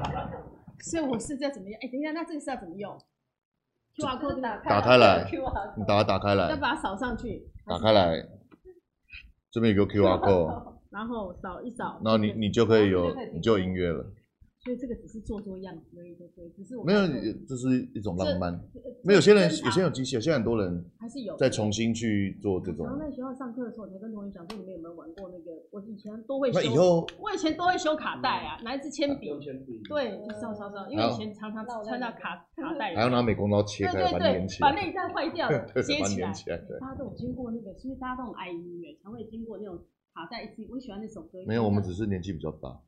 [0.80, 1.78] 所以我是在怎么样？
[1.82, 2.96] 哎，等一下，那这个是要怎么用
[3.98, 5.28] ？QR code 打开，打开来，
[5.76, 7.42] 你把它打开来，要把它扫上去。
[7.66, 8.24] 打开来，
[9.50, 14.06] 这边有个 QR code， 然后扫一扫，然后你你就可以有，你就有音乐了。
[14.66, 17.06] 所以这个只是做做样子而已，对对，只是我没有，
[17.46, 18.52] 这是一种浪漫。
[19.04, 22.84] 没有些人，有些人有机器，有些很多人还是有再重新去做这种。
[22.84, 25.52] 然后在学校上课的时候，我跟同学讲说，你们有没有玩过那个？
[25.70, 26.58] 我以前都会修。
[26.58, 29.30] 那以后我以前都会修卡带啊，拿一支铅笔。
[29.88, 32.92] 对，烧烧烧，因为以前常常穿到卡卡带。
[32.96, 34.68] 还要拿美工刀切开，把它连起来。
[34.68, 36.58] 把那一带坏掉 了，接起来。
[36.66, 36.76] 对。
[36.80, 39.78] 大家都有经过那个，其实大家都很爱音乐，常会经过那种
[40.12, 40.42] 卡带。
[40.42, 41.38] 一我喜欢那首歌。
[41.46, 42.80] 没有，我们只是年纪比较大。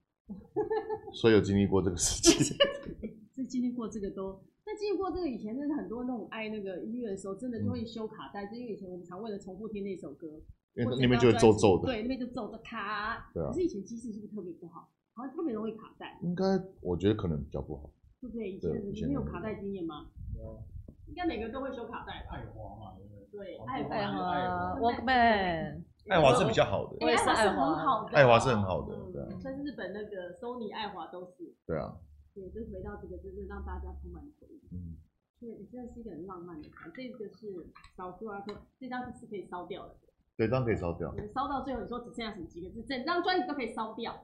[1.13, 2.57] 所以有经历过这个事情，
[3.35, 10.41] 是经历过这个都，那经历过这个以前真的很多那种爱那个音乐的时候，真的就会修卡带，就因为以前我们常为了重复听那首歌，
[10.75, 13.31] 因为那边就会皱皱的，对，那边就皱的卡。
[13.33, 13.49] 对啊。
[13.49, 14.89] 可是以前机制是不是特别不好？
[15.15, 16.19] 好像特别容易卡带。
[16.23, 16.45] 应该，
[16.81, 17.91] 我觉得可能比较不好。
[18.21, 18.51] 对不对？
[18.51, 20.07] 以前你没有卡带经验吗？
[20.37, 20.63] 有。
[21.09, 22.27] 应该每个都会修卡带。
[22.31, 23.57] 爱华嘛，对不对？
[23.57, 25.83] 对，爱华，Walkman。
[26.09, 29.29] 爱华是比较好的，爱华是很好的，爱华是很好的，对啊。
[29.41, 31.55] 像日本那个 Sony、爱华都是。
[31.67, 31.97] 对啊。
[32.35, 34.61] 对，就回到这个，就是让大家充满回忆。
[34.73, 34.97] 嗯。
[35.41, 37.67] 对，你真的是一个很浪漫的卡，这个是
[37.97, 39.95] 少数来说，这张是可以烧掉的。
[40.37, 41.15] 对，这张可以烧掉。
[41.35, 42.83] 烧到最后，你说只剩下什么几个字？
[42.83, 44.15] 整张专辑都可以烧掉。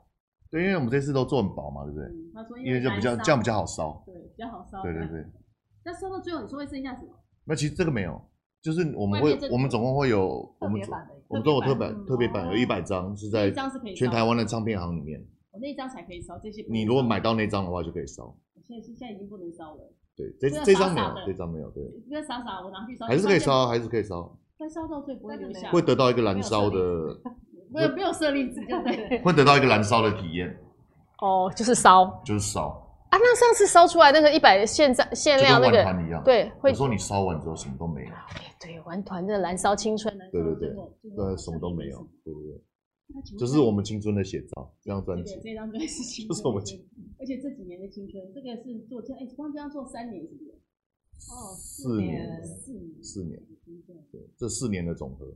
[0.51, 2.09] 对，因为我们这次都做很薄嘛，对不对？
[2.33, 4.03] 他说，因为就比较这样比较好烧。
[4.07, 4.83] 对，比较好烧。
[4.83, 5.25] 对对对。
[5.85, 7.13] 那烧到最后，你说会剩下什么？
[7.45, 8.21] 那其实这个没有。
[8.65, 10.81] 就是我们会，我们总共会有我们
[11.29, 13.53] 我们都有特版特别版，有一百张是在
[13.95, 15.23] 全台湾的唱片行里面。
[15.53, 16.65] 我那一张才可以烧这些。
[16.67, 18.35] 你如果买到那张的话，就可以烧。
[18.67, 19.93] 现在是现在已经不能烧了。
[20.17, 21.69] 对，这这张没有，这张没有。
[21.73, 21.85] 对。
[22.09, 23.07] 不要傻傻，我拿去烧。
[23.07, 24.35] 还是可以烧，还是可以烧。
[24.59, 25.71] 但烧到最不会留下。
[25.71, 26.79] 会得到一个燃烧的。
[27.71, 29.23] 没有没有舍利子，对不对？
[29.23, 30.49] 会得到一个燃烧的体验。
[31.19, 32.23] 哦，就是烧。
[32.25, 32.84] 就是烧。
[33.15, 35.85] 啊，那上次烧出来那个一百现在限量那个，
[36.25, 38.11] 对，会说你烧完之后什么都没有。
[38.59, 40.71] 对，玩团的燃烧青春，对对对，
[41.15, 42.61] 对，什么都没有，对不对？
[43.39, 46.85] 这是我们青春的写照，这张专辑，这张专辑就是我们青，
[47.21, 50.51] 而且这几年的青春，这个是做这，哎，光这样做三年是不是？
[51.31, 53.41] 哦，四年，四年，四年，
[54.11, 55.33] 对，这四年的总和，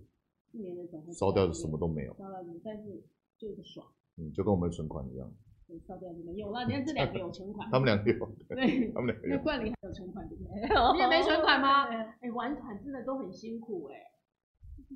[0.50, 3.04] 四年的总和，烧掉的什么都没有，烧了，但是
[3.38, 3.86] 就是爽，
[4.16, 5.32] 嗯，就跟我们存款一样。
[5.80, 9.28] 烧掉你们有了，你看这两个有存款， 他们两个有，对，他们两个。
[9.28, 10.54] 那冠霖还有存款对不对？
[10.94, 11.84] 你也没存款吗？
[12.22, 13.96] 哎，玩团真的都很辛苦哎。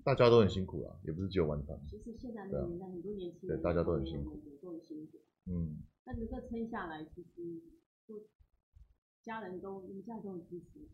[0.04, 1.78] 大家都很辛苦啊，也不是只有玩团。
[1.87, 5.18] 其实现在那个年代，很多年轻人对大家都很辛苦，都很辛苦。
[5.46, 5.82] 嗯。
[6.04, 7.61] 那能够撑下来，其实
[8.08, 8.14] 就
[9.22, 10.88] 家人都，你们家都很支持。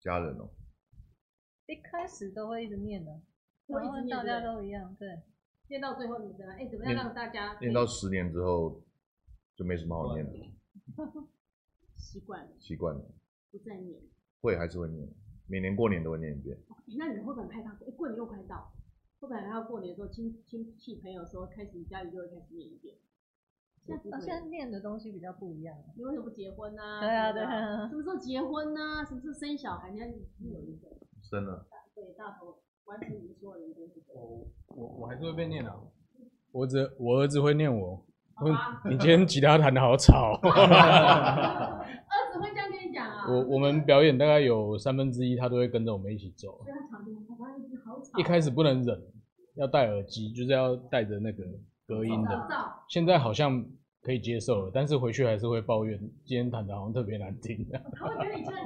[0.00, 0.50] 家人哦。
[1.66, 3.20] 一开始都会一直念的，
[3.66, 5.08] 然后大家都一样，对。
[5.68, 6.52] 念到最后你怎么？
[6.52, 8.82] 哎，怎么样让大家念到十年之后
[9.56, 10.32] 就没什么好念的，
[11.96, 13.04] 习惯了，习惯了，
[13.50, 14.00] 不再念，
[14.40, 15.08] 会还是会念，
[15.46, 16.56] 每年过年都会念一遍。
[16.98, 17.72] 那你会不会害怕？
[17.84, 18.72] 哎，过年又快到，
[19.18, 22.96] 会不会还要过年的时候亲亲戚朋友说开始家里就会开始念一遍？
[23.86, 27.00] 现在现在念的东西比较不一样，你为什么不结婚呢？
[27.00, 29.04] 对啊对啊，什么时候结婚呢？
[29.06, 29.90] 什么时候生小孩？
[29.90, 30.88] 你看你有一个
[31.22, 32.62] 生了，对大头。
[32.86, 33.82] 完成你所有人生。
[34.14, 35.74] 我我我还是会被念啊，
[36.52, 38.02] 我儿我儿子会念我。
[38.88, 40.38] 你今天吉他弹得好吵。
[40.44, 43.26] 儿子会这样跟你讲啊？
[43.28, 46.60] 我我们表演大概有三分之一，他都会跟着我们一起走。
[48.18, 49.02] 一开始不能忍，
[49.54, 51.42] 要戴耳机，就是要戴着那个
[51.86, 52.48] 隔音的。
[52.88, 53.64] 现在好像
[54.06, 57.66] 可以接受了，但是回去还是会抱怨今天谈的好像特别难听。
[57.98, 58.64] 他会跟你这样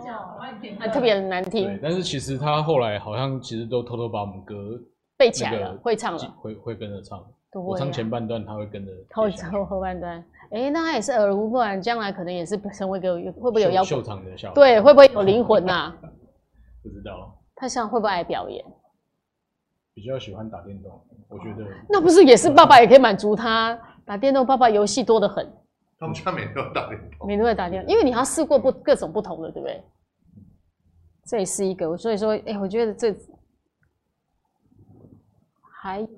[0.79, 1.65] 讲，特别难听。
[1.65, 4.79] 对，但是其实他后来好像其实都偷偷把我们歌
[5.17, 7.19] 背起来了，会唱了，会会跟着唱。
[7.19, 7.25] 啊、
[7.55, 8.93] 我唱前半段，他会跟着。
[9.13, 15.97] 后后后半段，哎、欸，那他也是耳濡目染，将来可能也是成为一个会不会有秀场的小对，会不会有灵魂呐、啊？
[16.83, 17.35] 不知道。
[17.57, 18.63] 他像会不会爱表演？
[19.95, 20.93] 比较喜欢打电动，
[21.29, 21.67] 我觉得。
[21.89, 23.79] 那不是也是爸爸也可以满足他
[24.11, 24.45] 打电动？
[24.45, 25.49] 爸爸游戏多得很。
[25.97, 29.81] 他们家每天都打电动，每天都在打电动，因为你要试过不各种不同的，对不对？
[31.27, 33.15] 这也是一个，所以说，哎、欸，我觉得这
[35.81, 36.09] 还有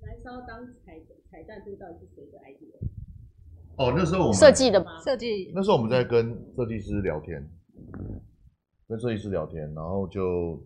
[0.00, 0.98] 燃烧当彩
[1.30, 2.80] 彩蛋，这个到底是谁的 idea？
[3.76, 4.98] 哦，那时候我们设计的吗？
[5.02, 5.52] 设计。
[5.54, 7.46] 那时候我们在跟设计师聊天，
[8.88, 10.64] 跟设计师聊天，然后就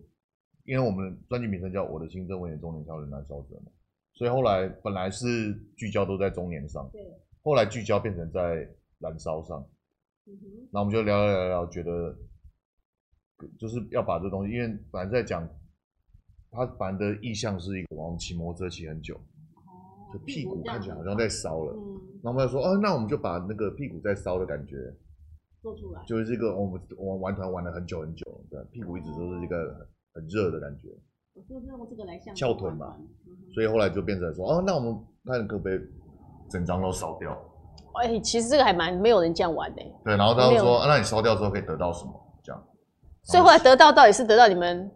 [0.63, 3.71] 因为我们专辑名称叫《我的心正为你中年少女燃烧者》嘛。
[4.13, 7.01] 所以后来本来是聚焦都在中年上，对，
[7.41, 8.69] 后来聚焦变成在
[8.99, 9.65] 燃烧上，
[10.25, 12.13] 嗯哼，那我们就聊聊聊聊，觉得
[13.57, 15.47] 就是要把这东西，因为本来在讲
[16.51, 24.75] 他本来的意向是一个我们骑摩托车骑很久，哦，就屁股看起来好像在烧了，嗯，然后我们就说，哦，那我们就把那个屁股在烧的感觉
[25.61, 30.89] 做出来，就是这个我们我们玩团玩了很久很久，对，屁股一直都是一个很热的感觉。
[31.47, 32.95] 就是用这个来像翘臀嘛，
[33.53, 35.79] 所以后来就变成说，哦，那我们看可不可以
[36.49, 37.31] 整张都烧掉？
[38.01, 39.81] 哎、欸，其实这个还蛮没有人这样玩的。
[40.05, 42.13] 对，然后他就说，啊、那你烧掉之后可以得到什么？
[42.43, 42.63] 这样。
[43.23, 44.89] 所以后来得到到底是得到你们？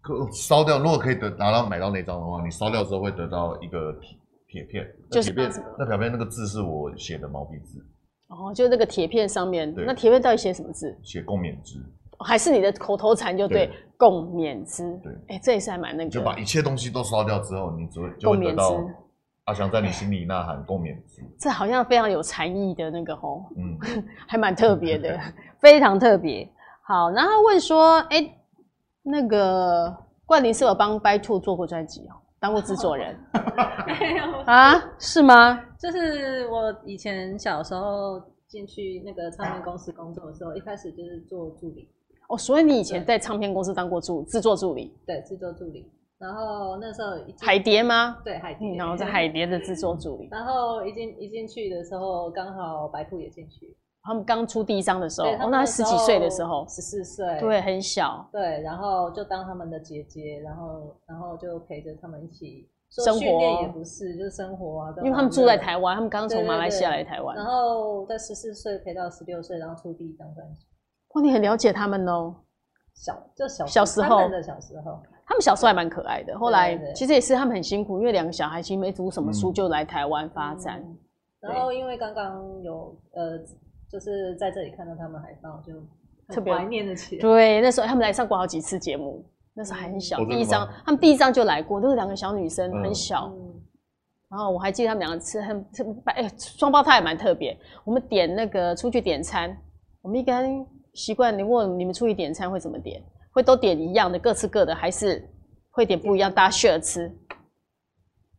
[0.00, 5.64] 可烧掉，如果可以得拿到买到那张的话，你烧掉之后会得到一个铁铁片，就是铁片。
[5.78, 7.84] 那表面那个字是我写的毛笔字。
[8.28, 10.96] 哦，就那个铁片上面，那铁片到底写什么字？
[11.02, 11.78] 写共勉之。
[12.20, 14.82] 还是你的口头禅就对，共勉之。
[15.02, 16.10] 对，哎、欸，这也是还蛮那个。
[16.10, 18.80] 就把一切东西都烧掉之后，你只会就会得到
[19.44, 21.22] 阿翔在你心里呐喊共勉之。
[21.38, 23.78] 这好像非常有禅意的那个吼，嗯，
[24.26, 25.18] 还蛮特别的，
[25.60, 26.48] 非常特别。
[26.86, 28.38] 好，然后问说，哎、欸，
[29.02, 33.18] 那个冠霖是有帮 By Two 做过专辑哦，当过制作人。
[33.86, 34.74] 没有啊？
[34.98, 35.60] 是吗？
[35.78, 41.90] 就是我以前小时候进去那个唱片公司工作的时候，一开始就是做助理。
[42.28, 44.96] 哦，所以你以前在唱片公司当过助制作助理？
[45.06, 45.90] 对，制作助理。
[46.18, 47.10] 然后那时候
[47.40, 48.18] 海蝶吗？
[48.24, 48.74] 对，海蝶。
[48.78, 50.28] 然后在海蝶的制作助理。
[50.30, 53.76] 然后一进一进去的时候，刚好白兔也进去。
[54.02, 58.28] 他们刚出第一张的时候，哦，那十几岁的时候，十四岁，对，很小。
[58.30, 63.62] 对，然后就当他们的姐姐，然后然后就陪着他们一起生活。
[63.62, 64.94] 也不是，就是生活啊。
[64.98, 67.34] 因为他们住在台湾，他们刚从马来西亚来台湾。
[67.34, 70.66] 然后在十四岁陪到十六岁，然后出第一张专辑。
[71.14, 72.34] 哇，你很了解他们哦。
[72.94, 76.38] 小就小小时候的小时候，他们小时候还蛮可爱的。
[76.38, 80.80] 后来其实也是他们很辛苦，因为两个小孩其实没读什么书就来台湾发展。
[81.40, 83.36] 然后因为刚刚有呃，
[83.90, 85.72] 就是在这里看到他们海报，就
[86.32, 87.20] 特别怀念的起来。
[87.20, 90.16] 对，那时候他们来上过好几次节目，那时候还很小。
[90.26, 93.32] 第一张他们第一张就来过，都是两个小女生，很小。
[94.30, 95.66] 然后我还记得他们两个吃很
[96.04, 97.58] 哎，双胞胎也蛮特别。
[97.84, 99.56] 我们点那个出去点餐，
[100.00, 100.64] 我们一般。
[100.94, 103.02] 习惯你问你们出去点餐会怎么点？
[103.32, 105.28] 会都点一样的，各吃各的，还是
[105.70, 107.12] 会点不一样，大家 share 吃？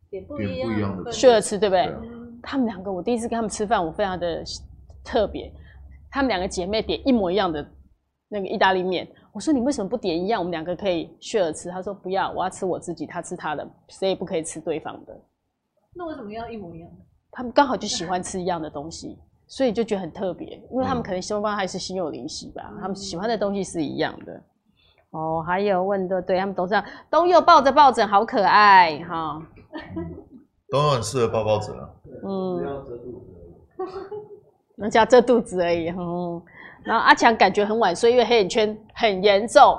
[0.08, 1.82] 点不一样的 share 吃，对不对？
[1.86, 4.42] 嗯、他们两个，我第一次跟他们吃饭，我非常的
[5.04, 5.52] 特别。
[6.10, 7.66] 他们两个姐妹点一模一样的
[8.28, 10.40] 那个意大利面，我说你为什么不点一样？
[10.40, 11.68] 我们两个可以 share 吃。
[11.68, 15.20] 他说不要，我要吃我自己，他吃他的，谁也不可以吃对方的。
[15.92, 16.90] 那为什么要一模一样？
[17.30, 19.18] 他们刚好就喜欢吃一样的东西。
[19.48, 24.42] 所以就觉得很特别，因为他们可能双方还是心有灵犀吧，嗯、他们喜欢的东西是一样的。
[25.10, 29.40] 哦，还有问的，对他们都这样，东佑抱着抱枕，好可爱哈。
[30.68, 31.88] 都很适合抱抱枕啊。
[32.24, 32.64] 嗯。
[32.64, 33.26] 要遮肚子。
[34.76, 35.88] 人家遮肚子而已。
[35.90, 36.42] 嗯。
[36.84, 39.78] 然后阿强感觉很晚睡，因为黑眼圈很严重。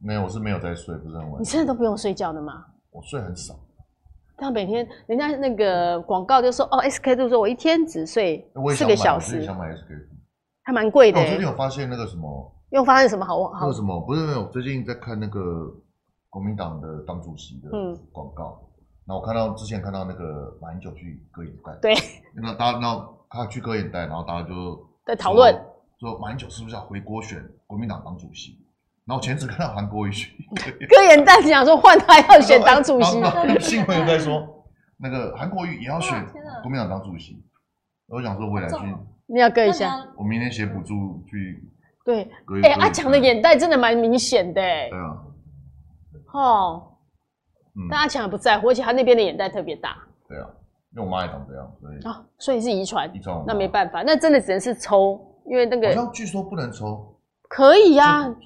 [0.00, 1.40] 没有，我是没有在睡，不是很晚。
[1.40, 2.64] 你现在都不用睡觉的吗？
[2.90, 3.54] 我睡很少。
[4.36, 10.16] 他每天，人家那个广告就说，哦，SK two 说我一天只睡四个小时，想买 SK two，
[10.62, 11.20] 还蛮贵的。
[11.20, 13.42] 我最近有发现那个什么，又发现什么好？
[13.44, 13.60] 好。
[13.60, 15.72] 那个什么不是没有，最近在看那个
[16.28, 17.70] 国民党的党主席的
[18.12, 18.60] 广告，
[19.06, 21.94] 然后我看到之前看到那个马英九去割眼袋，对，
[22.34, 25.54] 那大家那他去割眼袋，然后大家就在讨论。
[26.00, 28.63] 说马英九是不是要回国选国民党党主席？
[29.06, 30.10] 然后前次看到韩国瑜
[30.88, 33.20] 割眼袋， 想说换他要选党主席。
[33.60, 34.64] 新闻有在说，
[34.96, 36.24] 那个韩国瑜也要选
[36.62, 37.44] 国民党当主席。
[38.08, 38.76] 我想说未来去，
[39.26, 40.06] 你要割一下。
[40.16, 41.62] 我明天写补助去。
[42.04, 42.30] 对，
[42.62, 44.60] 哎，阿强的眼袋真的蛮明显的。
[44.60, 45.16] 对啊。
[46.32, 46.90] 哦。
[47.90, 49.96] 但阿强也不在乎，而且他那边的眼袋特别大。
[50.28, 50.46] 对啊。
[50.96, 58.36] 因为我妈也长这样，所以啊，所以是遗传，遗传那没办法，那真的只能是抽，因为那个好像据说不能抽，可以呀、啊，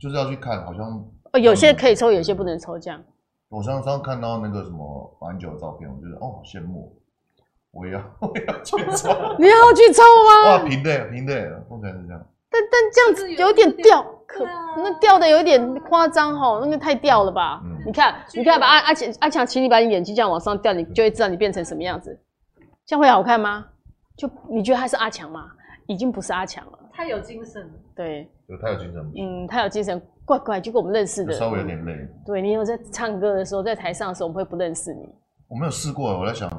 [0.00, 3.02] 就是要去看，好像哦，有些可以抽，有些不能抽，这样。
[3.48, 6.94] 我上次看到那个什么马英九的照片，我觉得哦，好羡慕，
[7.70, 9.08] 我也要，我也要去抽，
[9.38, 10.50] 你要去抽吗？
[10.50, 17.60] 哇，平的平的，目前是这样，但但这样子有点掉，可啊那掉的有点夸张哈，那个太掉了吧？
[17.64, 22.18] 嗯你看，你看，把阿阿强阿强，请你把你眼睛这样往上掉，你就会知道你变成什么样子，
[22.84, 23.66] 这样会好看吗？
[24.16, 25.50] 就你觉得他是阿强吗？
[25.86, 27.72] 已经不是阿强了，太有精神了。
[27.96, 32.08] 对，有太有精神，嗯，他有精神，怪怪，就跟我们认识的，稍微有点累。
[32.24, 35.06] 对你有在唱歌的时候，在台上的时候，我们会不认识你。
[35.48, 36.50] 我没有试过，我在想，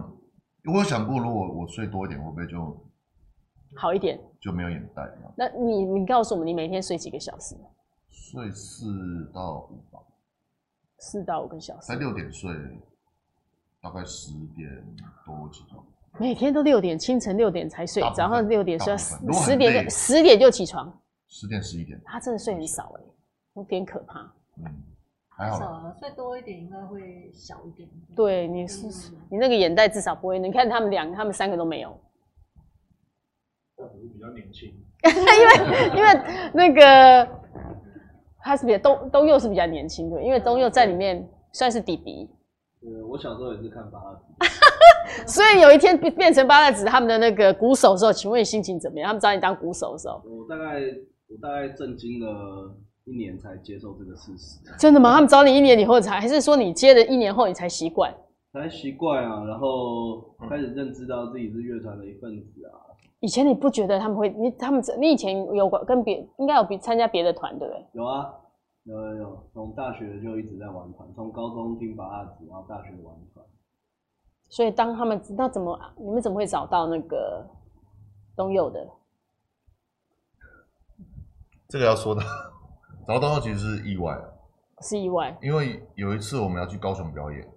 [0.71, 2.77] 我有想过，如果我睡多一点，会不会就
[3.75, 4.19] 好一点？
[4.39, 5.01] 就没有眼袋？
[5.35, 7.55] 那你你告诉我们，你每天睡几个小时？
[8.09, 8.85] 睡四
[9.33, 9.99] 到五吧，
[10.99, 11.95] 四到五个小时才。
[11.95, 12.51] 六点睡，
[13.81, 14.69] 大概十点
[15.25, 15.83] 多起床。
[16.19, 20.98] 每天都六点，清晨六点才睡早上六点睡，大部分如果很十点十点就起床。
[21.29, 23.01] 十点十一点，他真的睡很少哎、
[23.55, 24.19] 有点可怕。
[24.57, 24.65] 嗯，
[25.29, 25.65] 还好啦。
[25.65, 27.87] 少了，睡多一点应该会小一点。
[28.15, 31.97] 对，你是、嗯你那个眼袋至少不会，你看他们两个，他们三个都没有，
[33.77, 34.69] 我比较年轻，
[35.05, 37.29] 因为因为那个
[38.39, 42.27] 他是比较东东佑是比较年轻的，因为东佑在里面算是弟弟，
[42.81, 44.19] 呃，我小时候也是看八二
[45.27, 49.07] 所以有一天变变成八代子他们的那个鼓手的时候，请问你心情怎么样？
[49.07, 50.81] 他们找你当鼓手的时候，我大概
[51.29, 55.13] 我大概震惊了一年才接受这个事实，真的吗？
[55.13, 58.11] 他们找你一年以后才，还是说你接了一年后你才习惯？
[58.51, 62.81] 才习惯啊，然后开始认知到自己是乐团的一份子啊。
[63.19, 64.29] 以前你不觉得他们会？
[64.29, 67.85] 你他们你以前有过跟别应该有比参加别的团对不对？
[67.93, 68.33] 有啊，
[68.85, 73.45] 有有有，从大学就一直在玩团，从高中听八二子，然后大学玩团。
[74.49, 77.45] 所以当他们那怎么你们怎么会找到那个
[78.35, 78.87] 东佑的？
[81.69, 82.21] 这个要说的，
[83.07, 84.23] 找到其实是意外啊，
[84.81, 87.47] 是意外因为有一次我们要去高雄表演，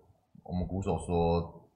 [0.43, 1.67] 我们鼓手说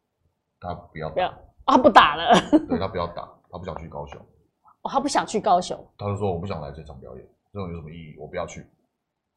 [0.61, 2.35] 他不要不要打，啊不打了
[2.69, 4.21] 对他不要打，他不想去高雄，
[4.85, 5.83] 哦，他不想去高雄。
[5.97, 8.17] 他就说我不想来这场表演，这种有什么意义？
[8.21, 8.67] 我不要去。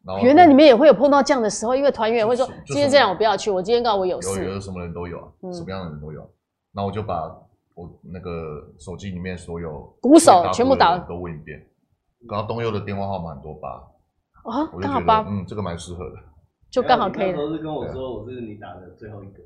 [0.06, 4.46] 然后原来你们也会有碰到这样的时候，因为团员也会说今天这样我不要去，我今天告诉我有有事。
[4.46, 6.28] 有什么人都有啊，嗯什么样的人都有啊。
[6.74, 7.24] 然后我就把
[7.76, 11.66] 我那个手机里面所有鼓手全部打都问一遍，
[12.28, 13.70] 刚刚东佑的电话号码很多八，
[14.44, 16.16] 啊，我就觉得刚好八，嗯，这个蛮适合的。
[16.70, 17.32] 就刚好可以。
[17.32, 19.40] 了，那时候是跟我说我是你打的最后一个，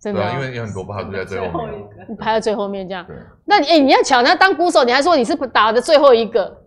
[0.00, 0.22] 真的哦。
[0.22, 1.66] 对啊，因为有很多八都在最后
[2.08, 6.62] 你排在最后面这样，对，那你哎、你要抢他当鼓手，你还说你是打的最后一个，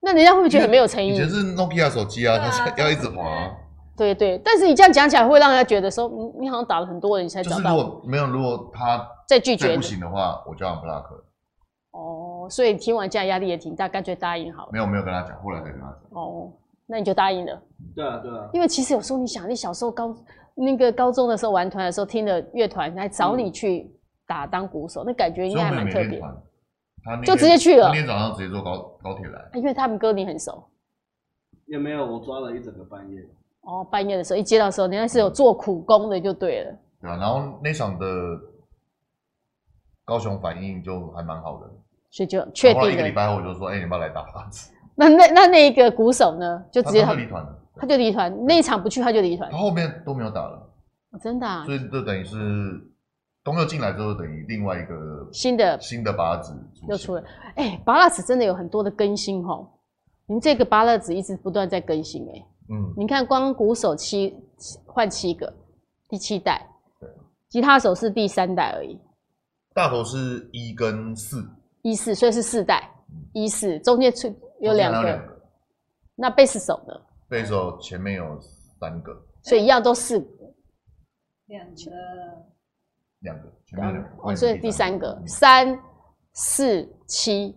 [0.00, 1.08] 那人家会不会觉得很没有诚意？
[1.08, 1.28] 以前？
[1.28, 2.72] 是 Nokia 手机啊，对啊。
[2.74, 3.50] 它 要一直滑啊。
[3.94, 7.76] 对对，但是你这样讲起来会让人家觉得说，嗯，你好像打了很多人，你才就是如找到。
[7.76, 11.04] 我，果没有，如果他再拒绝不行的话，我就按 block。
[11.90, 14.70] 哦，所以听完这样压力也挺大，干脆答应好了。
[14.72, 16.00] 没有没有跟他讲，后来才跟他讲。
[16.10, 16.52] 哦，
[16.86, 17.62] 那你就答应了。
[17.94, 20.14] 对啊对啊，因为其实有时候你想，你小时候高
[20.54, 23.90] 那个高中的时候玩团的时候，听的乐团来找你去
[24.26, 26.22] 打当鼓手，那感觉应该还蛮特别。
[27.24, 29.50] 就直接去了今天早上直接坐高高铁来。
[29.54, 30.62] 因为他们歌你很熟。
[31.66, 33.20] 也没有我抓了一整个半夜，
[33.62, 36.78] 哦，半夜的时候一接到的时候，人家是有做苦工的，就对了。
[37.00, 38.06] 对啊，然后那场的
[40.04, 41.70] 高雄反应就还蛮好的。
[42.12, 43.10] 所以就确定后来一个礼。
[43.10, 44.70] 拜后我就说，哎、你要不要来打八子？
[44.94, 46.62] 那那那那一个鼓手呢？
[46.70, 49.56] 就直接他他他离团了，他就离团，那一场不去他就离团他。
[49.56, 50.56] 后面都没有打了，
[51.10, 52.36] 哦真的啊所，以这等于是
[53.42, 56.54] 东佑进来之后，等于另外一个新的新的八子
[56.86, 57.24] 又出了。
[57.56, 59.66] 哎，芭乐子真的有很多的更新哦。
[60.26, 62.46] 您这个芭乐子一直不断在更新哎。
[62.68, 64.36] 嗯，你看，光鼓手七
[64.86, 65.52] 换七个，
[66.08, 66.64] 第七代
[67.00, 67.08] 对，
[67.48, 68.98] 吉他手是第三代而已，
[69.74, 71.44] 大头是一跟四，
[71.82, 72.88] 一四，所以是四代，
[73.32, 75.20] 一四中间出有两个，
[76.14, 76.94] 那贝斯手呢？
[77.28, 78.38] 贝斯手前面有
[78.78, 80.26] 三个，所以一样都四个，
[81.46, 81.74] 两个
[83.20, 85.76] 两个前面有两个，哦，所以第三个三
[86.34, 87.56] 四七，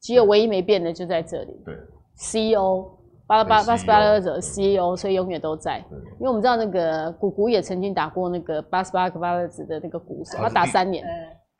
[0.00, 1.76] 只有唯一没变的就在这里对
[2.16, 5.78] ，CEO 八八八十八个者 CEO CEO，所以永远都在。
[5.88, 11.06] 对，因为我们知道那个鼓鼓也曾经打过那个八十八个巴勒子的那个鼓手，他打三年。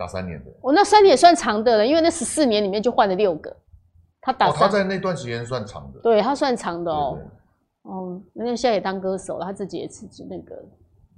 [0.01, 0.51] 呃，打三年的。
[0.63, 3.55] 我，那三年也算长的了，因为那十四年里面就换了六个，
[4.23, 6.01] 他打哦，他在那段时间算长的。
[6.01, 7.19] 对他算长的哦。
[7.83, 10.55] 哦，人家现在也当歌手了，他自己也是那个，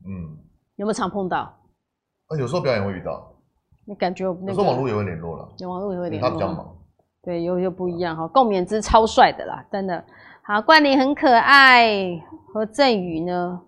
[0.07, 0.37] 嗯，
[0.77, 1.39] 有没有常碰到？
[2.27, 3.35] 啊，有时候表演会遇到，
[3.85, 6.77] 你感觉有那个有时候网络也会联络了，有网络也会联络，他比较忙。
[7.23, 8.27] 对，又又不一样哈。
[8.29, 10.05] 共勉之超帅的啦，真的。
[10.43, 12.21] 好，冠霖很可爱，
[12.53, 13.63] 何振宇呢？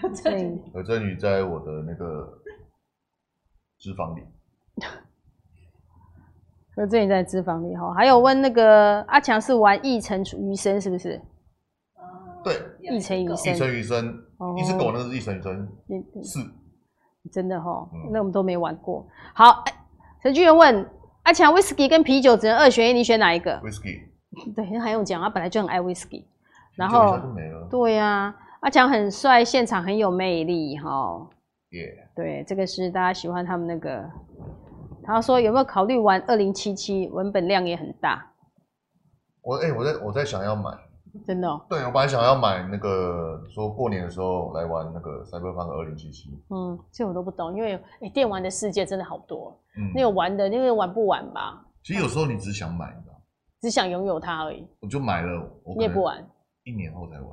[0.00, 2.39] 何振宇，何振宇在我的那个
[3.80, 4.22] 脂肪里。
[6.76, 11.20] 何振宇在脂肪里哈，还有问那个阿强是玩一城余生是不是？
[12.44, 14.18] 对，一城余生，一城余生，
[14.56, 15.68] 一只狗那个是一城余生，
[16.22, 16.38] 是，
[17.30, 19.06] 真的哈，那我们都没玩过。
[19.34, 19.64] 好，
[20.22, 20.88] 陈俊元问
[21.24, 24.08] 阿强，，whisky 跟啤酒只能二选一，你选哪一个？？whisky，。
[24.54, 26.24] 对，那还用讲，他本来就很爱 whisky，。
[26.76, 27.18] 然后，
[27.68, 31.28] 对呀、啊，阿强很帅，现场很有魅力哈。
[31.70, 32.08] 耶。
[32.14, 34.08] 对，这个是大家喜欢他们那个。
[35.02, 37.08] 他说有没有考虑玩二零七七？
[37.08, 38.32] 文本量也很大。
[39.42, 40.70] 我哎、欸，我在我在想要买。
[41.26, 41.60] 真的、哦？
[41.68, 46.30] 对，我本来想要买那个，说过年的时候来玩那个《Cyberpunk 二零七七》。
[46.54, 49.60] 嗯，这我都不懂，因为哎、欸，电玩的世界真的好多。
[49.76, 51.66] 嗯，那个玩的，那个玩不完吧？
[51.82, 53.20] 其实有时候你只想买，你知道
[53.60, 54.64] 只想拥有它而已。
[54.80, 56.24] 我就买了，我你也不玩。
[56.62, 57.28] 一年后才玩，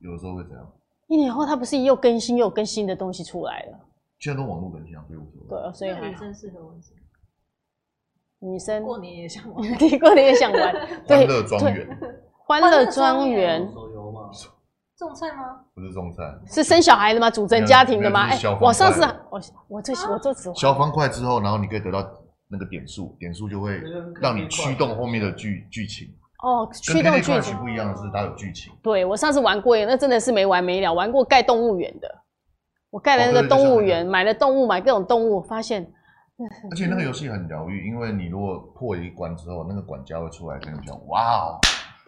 [0.00, 0.72] 有的时候会这样。
[1.10, 3.78] 一年后，它不是又更新又更新的东西出来了？
[4.20, 5.48] 现在都网络更新啊，所以无所谓。
[5.48, 6.92] 对，所以女生适合玩什
[8.38, 8.48] 么？
[8.48, 10.72] 女生 过年也想玩，你过年也想玩。
[11.08, 11.98] 对，欢乐庄园。
[12.46, 13.68] 欢乐庄园。
[13.72, 14.30] 手游吗？
[14.96, 15.64] 种菜吗？
[15.74, 17.28] 不是种菜，是生小孩的吗？
[17.28, 18.28] 组成家庭的吗？
[18.28, 22.08] 哎，我上次我我最我最喜欢消方块之后，然后你可以得到
[22.46, 23.82] 那个点数，点数就会
[24.20, 26.14] 让你驱动后面的剧剧情。
[26.42, 28.72] 哦，驱动剧情不一样的是它有剧情。
[28.82, 30.92] 对，我上次玩过，那真的是没完没了。
[30.92, 32.08] 玩过盖动物园的，
[32.90, 35.86] 我盖了那个动物园，买了动物，买各种动物，发现。
[36.70, 41.58] 而且那个游戏很疗愈，因为你如果破一关之后，那个管家会出来跟你讲：“哇哦，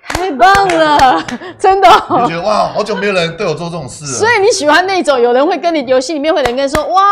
[0.09, 1.22] 太棒了，
[1.59, 1.89] 真的。”
[2.22, 4.11] 你觉得哇，好久没有人对我做这种事了。
[4.12, 7.11] 所以你喜欢那种有人会跟你游戏里面会有人跟你说：“哇，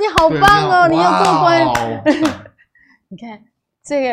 [0.00, 1.66] 你好棒哦，你又过关。
[3.10, 3.38] ”你看
[3.84, 4.08] 这个，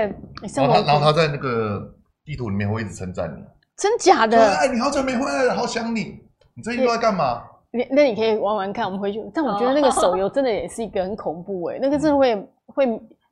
[0.53, 1.95] 然后他，然后他在那个。
[2.30, 3.43] 地图里面会一直称赞你，
[3.75, 4.38] 真假的？
[4.38, 6.21] 哎，你好久没回来了，好想你。
[6.53, 7.41] 你最近都在干嘛？
[7.71, 9.19] 你那你可以玩玩看，我们回去。
[9.34, 12.36] 但我觉得那个手游真的也是一个很恐怖哎，那个真的会
[12.67, 12.86] 会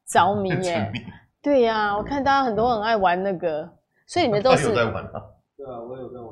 [0.07, 0.91] 着迷哎。
[1.43, 3.69] 对呀，我看大家很多很爱玩那个，
[4.07, 5.21] 所以你们都是在玩啊？
[5.55, 6.29] 对啊，我有在玩。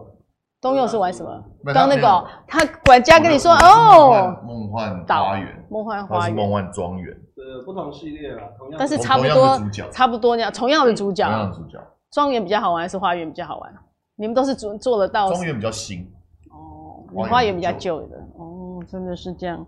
[0.59, 1.43] 东佑是玩什么？
[1.71, 7.15] 刚那个他管家跟你说哦，梦幻花园，梦幻花园，梦幻庄园。
[7.35, 8.75] 对，不同系列啊，同样。
[8.79, 9.61] 但是差不多，
[9.91, 11.77] 差不多那样，同样的主角，同样的主角。
[12.15, 13.73] 庄园比较好玩还是花园比较好玩？
[14.15, 15.29] 你们都是做做得到。
[15.33, 16.09] 庄园比较新
[16.49, 19.67] 哦，你花园比较旧的哦，真的是这样。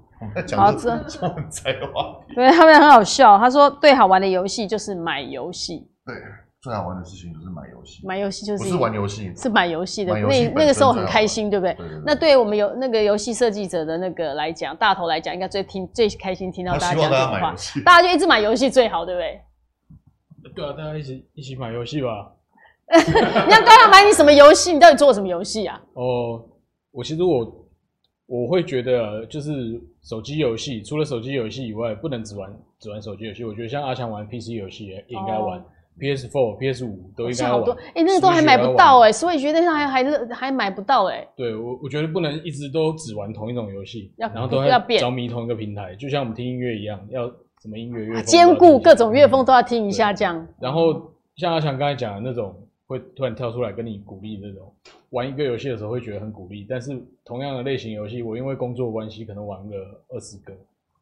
[0.56, 0.90] 好，这
[1.28, 2.16] 很才华。
[2.34, 5.92] 对他们很好笑，他说最好玩的游戏就是买游戏。
[6.06, 6.16] 对，
[6.62, 8.08] 最好玩的事情就是买游戏。
[8.08, 10.14] 买游戏就是不是玩游戏，是买游戏的。
[10.18, 11.78] 那那个时候很开心，对不对？
[12.06, 19.42] 那对我们有那个游戏设计者的那个来讲，大头来讲，应该最听最开心听到大家讲这种话，大家就一直买游戏最好，对不对？
[20.56, 22.32] 对啊，大家一起一起买游戏吧。
[22.96, 24.72] 你要刚刚买你什么游戏？
[24.72, 25.82] 你到底做什么游戏啊？
[25.94, 26.42] 哦，
[26.92, 27.68] 我其实我
[28.26, 29.52] 我会觉得，就是
[30.04, 33.44] 手机游戏，除了手机游戏以外，不能只玩只玩手机游戏。
[33.44, 35.62] 我觉得像阿强玩 PC 游戏也应该玩
[36.00, 37.62] ，PS Four、PS 五都应该玩。
[37.72, 41.28] 哎、欸，那个都还买不到哎、欸，所以觉得那还还还买不到哎、欸。
[41.36, 47.28] 对我，我觉得不能一直都只玩同一种游戏，要然后都要着迷同一个平台，就像我们听音乐一样，要
[47.62, 50.48] 什么音乐乐兼顾各种乐风都要听一下这样。
[50.62, 52.56] 然后像阿强刚才讲的那种。
[52.88, 54.74] 会突然跳出来跟你鼓励这种，
[55.10, 59.76] 玩一个游戏的时候会觉得很鼓励，但是同样的类型游戏，我因为工作关系可能玩个
[60.10, 60.54] 二十个，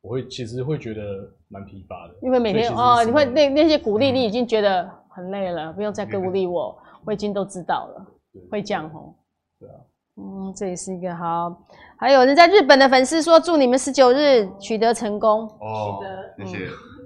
[0.02, 2.16] 我会其实会觉得蛮疲乏的。
[2.22, 6.76] 因为每天哦，你会那那些鼓励，你已经觉得很累了，嗯、不用再鼓励我，
[7.06, 9.16] 我已经都知道了，对会这样吼。
[9.60, 9.76] 对啊，
[10.18, 11.56] 嗯，这也是一个好。
[11.98, 15.42] 还有人在日本的粉丝说，祝你们十九日取得成功。
[15.60, 16.00] 哦，
[16.40, 16.66] 谢谢。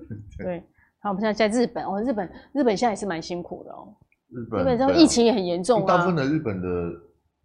[0.10, 0.64] 嗯、 对，
[1.02, 3.94] 好，我们现在在日本哦，日本日本现在也是蛮辛苦的哦。
[4.30, 5.86] 日本，日本这疫情也很严重啊。
[5.86, 6.68] 大部分的日本的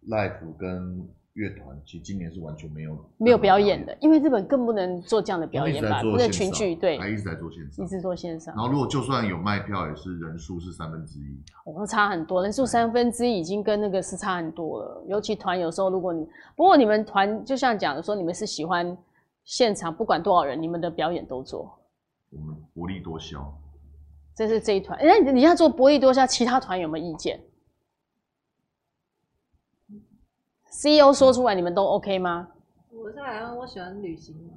[0.07, 8.55] live 跟乐团，其实今年是完全没有没有表演的，因为日本更不能做这样的表演吧，不能群聚，对，还一直在做线上，一直做线上。
[8.55, 15.03] 然后如果就算有卖票，也是人数是三分之一，哦，差很多，人数三分之一已经跟那个是差很多了。
[15.07, 16.25] 尤其团有时候，如果你
[16.55, 18.97] 不过你们团就像讲的说，你们是喜欢
[19.43, 21.77] 现场，不管多少人，你们的表演都做。
[22.29, 23.53] 我们薄利多销。
[24.35, 27.41] 这是这一团，哎，你要做薄利多销，其他团有没有意见
[30.69, 32.49] ？CEO 说出来，你们都 OK 吗？
[32.91, 34.53] 我在台湾，我喜欢旅行嘛，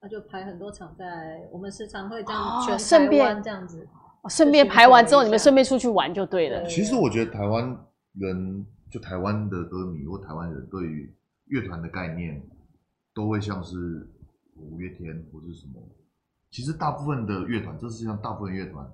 [0.00, 3.86] 那就排很多场在，我们时常会这样全台湾这样子，
[4.30, 6.64] 顺便排完之后，你们顺便出去玩就对了。
[6.64, 7.76] 其实我觉得台湾
[8.14, 11.14] 人，就台湾的歌迷或台湾人，对于
[11.48, 12.42] 乐团的概念，
[13.12, 14.08] 都会像是
[14.56, 15.74] 五月天或是什么。
[16.50, 18.90] 其实大部分的乐团，这世界上大部分乐团。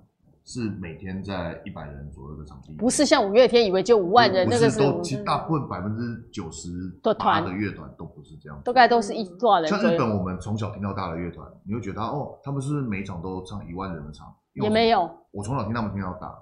[0.47, 6.69] 是每天在一百人左右的场地，不是像五月天以为就五万人，那个是都其实大部分百分之九十
[7.03, 9.69] 的团的乐团都不是这样，大概都是一多少人？
[9.69, 14.33] 像日本，我们从小听到大的乐团，你会觉得哦，他们是不是每场都唱一万人的场？
[14.53, 16.33] 也没有，我从小听他们听到大，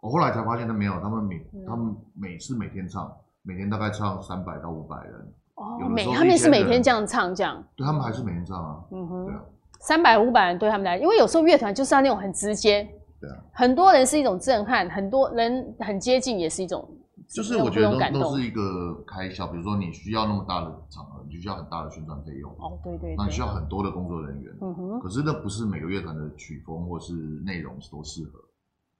[0.00, 5.34] 我后来才发现他没有，他们每他们每次每天唱，每天大概唱三百到五百人。
[5.56, 9.42] 哦，每他们是每天这样唱这样，对他们还是每天唱啊，嗯哼，对啊，
[9.80, 12.88] 三百五百人对他们来，因为有时候乐团就是要那种很直接。
[13.20, 16.88] 对啊，很多人是一种震撼，很多人很接近也是一种，
[17.28, 19.46] 就是我觉得都都是一个开销。
[19.46, 22.50] 比如说你需要那么大的场合，你就需要很大的宣传费用。
[22.52, 24.52] 哦，对对，那你需要很多的工作人员。
[24.62, 25.00] 嗯哼。
[25.00, 27.12] 可是那不是每个乐团的曲风或是
[27.44, 28.40] 内容都适合。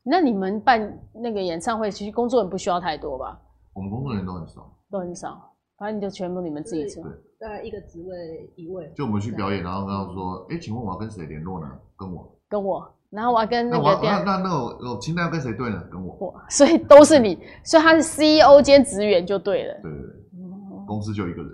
[0.03, 3.41] 那你们办那个演唱会，其实工作人员不需要太多吧？
[3.73, 7.03] 我们工作人员都很少，都很少，反正你就全部你们自己做。
[7.05, 8.93] 对，大概一个职位一位。
[8.97, 11.66] 就我们去表演，然后跟他说：“哎，请问我要跟谁联络呢？”
[11.97, 12.37] 跟我。
[12.49, 12.91] 跟我。
[13.11, 15.83] 然后我要跟那个那那那我我清单要跟谁对呢？
[15.91, 19.75] 跟我，所以都是你，所以他是 CEO 兼职员就对了。
[19.83, 21.51] 对对对，公司就一个人，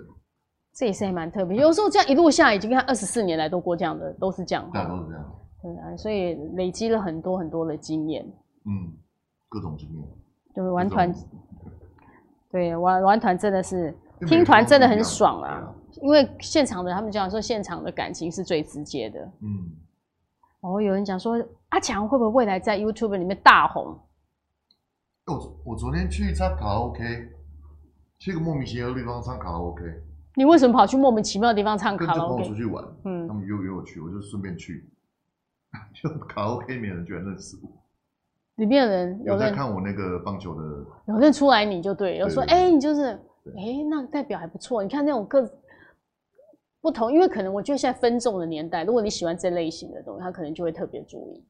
[0.75, 1.59] 这也是还蛮特别。
[1.59, 5.35] 有时候这样一路下来，已经看二十四年来都过这样的，都是这样，对，都是这样。
[5.63, 8.23] 对啊，所以累积了很多很多的经验。
[8.65, 8.93] 嗯，
[9.49, 10.07] 各种经验。
[10.55, 11.11] 就是玩团，
[12.51, 13.95] 对，玩玩团真的是
[14.27, 19.19] 听团真的很爽啊，因为现场的他们讲说，现场的感情是最直接的。
[19.41, 19.86] 嗯。
[20.61, 21.37] 哦，有人讲说
[21.69, 23.97] 阿强会不会未来在 YouTube 里面大红？
[25.27, 27.03] 我我昨天去唱卡拉 OK，
[28.17, 29.83] 去个莫名其妙的地方唱卡拉 OK。
[30.35, 32.23] 你为什么跑去莫名其妙的地方唱卡拉 OK？
[32.23, 34.89] 跟着朋友出去玩，嗯，他们约约我去，我就顺便去。
[35.93, 37.69] 就卡拉 OK 里面人居然认识我，
[38.55, 43.13] 里面的人有在看我那个棒球的，有认出来你就对，有说哎、欸，你就是
[43.55, 44.81] 哎、欸，那代表还不错。
[44.81, 45.49] 你看那种个。
[46.87, 51.45] 不同，因为可能我觉得现在分众的年代，如果你喜欢这类型的东西，他可能就会特别注意。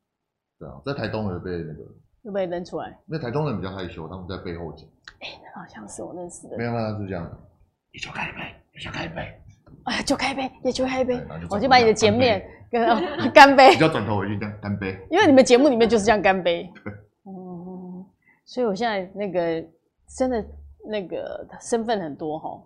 [0.57, 1.83] 对啊，在台东有被那个，
[2.23, 2.87] 有被扔出来。
[3.05, 4.87] 因为台东人比较害羞，他们在背后讲。
[5.19, 6.57] 哎、好像是我认识的。
[6.57, 7.31] 没有没有，是这样。
[7.93, 9.41] 你就开一杯，你就开一杯。
[9.83, 11.17] 哎，就开一杯，也就开一杯。
[11.17, 13.75] 就我就把你的前面 跟干杯。
[13.75, 14.97] 你要转头回去这样干杯。
[15.11, 16.67] 因为你们节目里面就是这样干杯。
[16.83, 16.91] 对。
[17.25, 18.03] 嗯，
[18.43, 19.63] 所以我现在那个
[20.17, 20.43] 真的
[20.89, 22.59] 那个身份很多哈。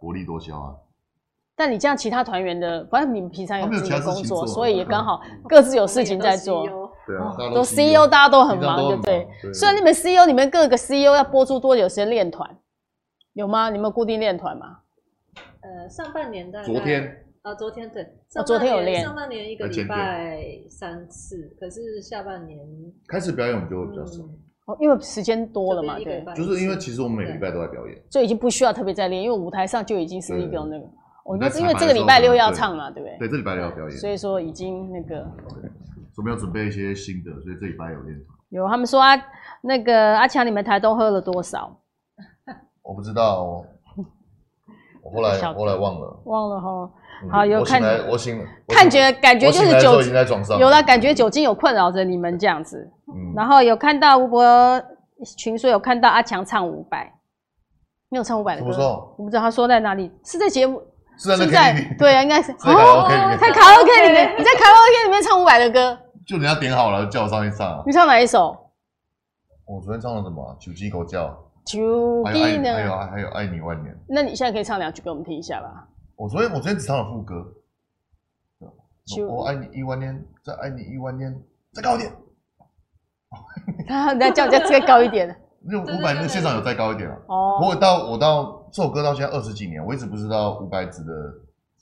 [0.00, 0.76] 薄利多销啊。
[1.58, 6.64] 但你这样，其他团员的，反正你们平常有自己的工作，所以也刚好各自有事情在做。
[7.04, 9.26] 对啊，都 CEO，大家都很忙，对不对？
[9.52, 12.48] 所以你们 CEO，你们各个 CEO 要播出多久时间练团？
[13.32, 13.70] 有吗？
[13.70, 14.78] 你们固定练团吗？
[15.62, 18.06] 呃，上半年的昨天啊，昨天对，
[18.46, 19.02] 昨天有练。
[19.02, 20.38] 上半年一个礼拜
[20.70, 22.60] 三次，可是下半年
[23.08, 24.22] 开始表演我们就会比较少。
[24.66, 26.24] 哦，因为时间多了嘛，对。
[26.36, 30.86] 就是因为其实我们每个礼拜都在表演，所以已经不需要特别再练，因为舞台上就已经是一个那个。
[31.28, 33.18] 我觉得是因为这个礼拜六要唱嘛，对不对？
[33.18, 35.20] 对，这礼拜六要表演，所以说已经那个。
[35.60, 35.70] 对，
[36.14, 38.18] 准备要准备一些新的，所以这礼拜有练。
[38.48, 39.14] 有，他们说啊，
[39.60, 41.78] 那个阿强，你们台东喝了多少？
[42.82, 43.62] 我不知道，
[45.04, 46.90] 我后来后来忘了，忘了哈。
[47.30, 52.90] 好，有看，我醒，看觉感觉就是酒精在床上有了，感觉酒精有困扰着你们这样子。
[53.08, 53.34] 嗯。
[53.36, 54.42] 然后有看到吴博
[55.36, 57.12] 群说有看到阿强唱五百，
[58.08, 58.68] 没有唱五百的歌。
[59.18, 60.80] 我不知道他说在哪里，是在节目。
[61.18, 63.38] 是在对啊，应该是在卡拉 OK 里面。
[63.38, 67.82] 在卡拉 OK 里面，你在卡拉 OK 里面唱伍佰的歌，就人家点好了，叫我上去唱。
[67.84, 68.56] 你唱哪一首？
[69.66, 70.56] 我昨天唱了什么？
[70.60, 71.36] 九鸡狗叫。
[71.64, 72.72] 九鸡呢？
[72.72, 73.94] 还有还有爱你万年。
[74.08, 75.88] 那你现在可以唱两句给我们听一下吧。
[76.16, 77.34] 我昨天我昨天只唱了副歌。
[79.28, 81.34] 我爱你一万年，再爱你一万年，
[81.72, 82.12] 再高一点。
[83.86, 85.28] 他 那叫叫再高一点。
[85.60, 87.16] 那五百那个现场有再高一点啊。
[87.26, 87.58] 哦。
[87.58, 88.57] 不过到我到。
[88.72, 91.12] 这首歌到现在二十几年，我一直不知道伍佰指的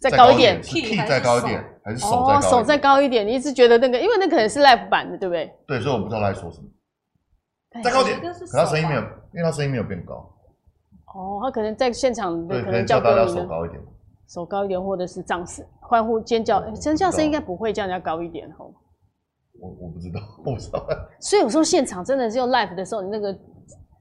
[0.01, 2.51] 再高一点，是 key 再高一点，还是手再高一点？
[2.51, 5.53] 手再高一点，你一直觉得那个，因为那可能是 live 版的，对不对？
[5.66, 6.68] 对，所以我不知道他在说什么。
[7.82, 10.14] 再高一点，可他声音没有，因为他声音没有变高。
[11.14, 13.82] 哦，他可能在现场对，可能叫大家手高一点，
[14.28, 18.72] 手高一点，或者是掌声、欢呼、尖叫，尖叫声应该不会叫人家高一点吼。
[19.59, 20.87] 我我不知道， 我不知道。
[21.20, 23.34] 所以有时候现场真的是用 live 的时候，你那个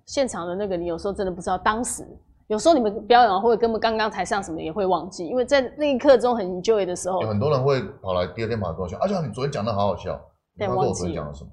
[0.05, 2.05] 现场的那个，你有时候真的不知道当时。
[2.47, 10.19] 有时候你们表演完，或者根本刚刚台上什么也会忘记，因为在那一刻中很 enjoy 的时候，有很多人会跑来第二天跑来跟我说：“阿强，你昨天讲的好好笑。”
[10.57, 10.89] 对，忘记。
[10.89, 11.49] 我昨天讲了什么？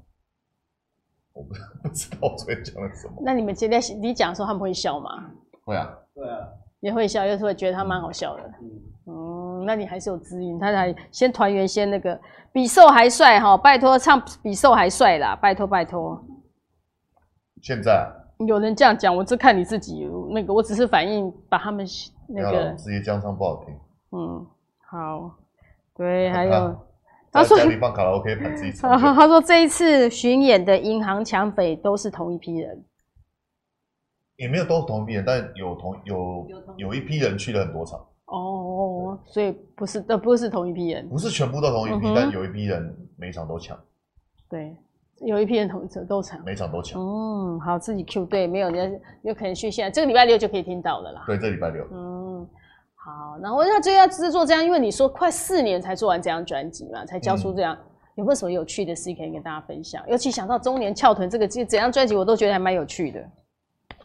[1.32, 3.14] 我不 不知道我昨天讲了什么。
[3.22, 5.24] 那你们今天你讲的时候，他们会笑吗？
[5.64, 6.48] 会啊，对啊，
[6.80, 8.42] 也会笑，又是会觉得他蛮好笑的。
[9.06, 12.20] 嗯，嗯，那你还是有指引，他还先团员先那个
[12.52, 16.22] 比瘦还帅哈，拜托唱比瘦还帅啦，拜托拜托。
[17.62, 18.21] 现在。
[18.46, 21.86] 有人这样讲，我只看你自己那个，我只是反映把他们
[22.28, 23.74] 那个直接这样唱不好听。
[24.12, 24.46] 嗯，
[24.90, 25.30] 好，
[25.94, 26.78] 对，还有
[27.30, 28.98] 在家里放卡拉 OK 盘自己 唱。
[28.98, 32.84] 他说这一次巡演的银行抢匪都是同一批人，
[34.36, 37.98] 也没有都是同一批人，但有同有有一批人去了很多场。
[38.26, 43.78] 哦，所以不是都不是同一批人，不是全部都同一批，嗯、但有一批人每场都抢。
[44.48, 44.76] 对，
[45.24, 47.00] 有一批人同都抢，每场都抢。
[47.00, 51.24] 嗯，好，自己 Q 对，没有人有可能去现在这个礼拜六就可以听到了啦。
[51.26, 51.86] 对，这礼拜六。
[51.92, 52.46] 嗯，
[52.94, 57.84] 好，然后要这要制作这样，因为你说快四年才做完这张专辑嘛，才交出这样，嗯、
[58.16, 60.02] 有没有什么有趣的事可以跟大家分享？
[60.08, 63.20] 尤其想到中年翘臀这个这整张专辑，我都觉得还蛮有趣的。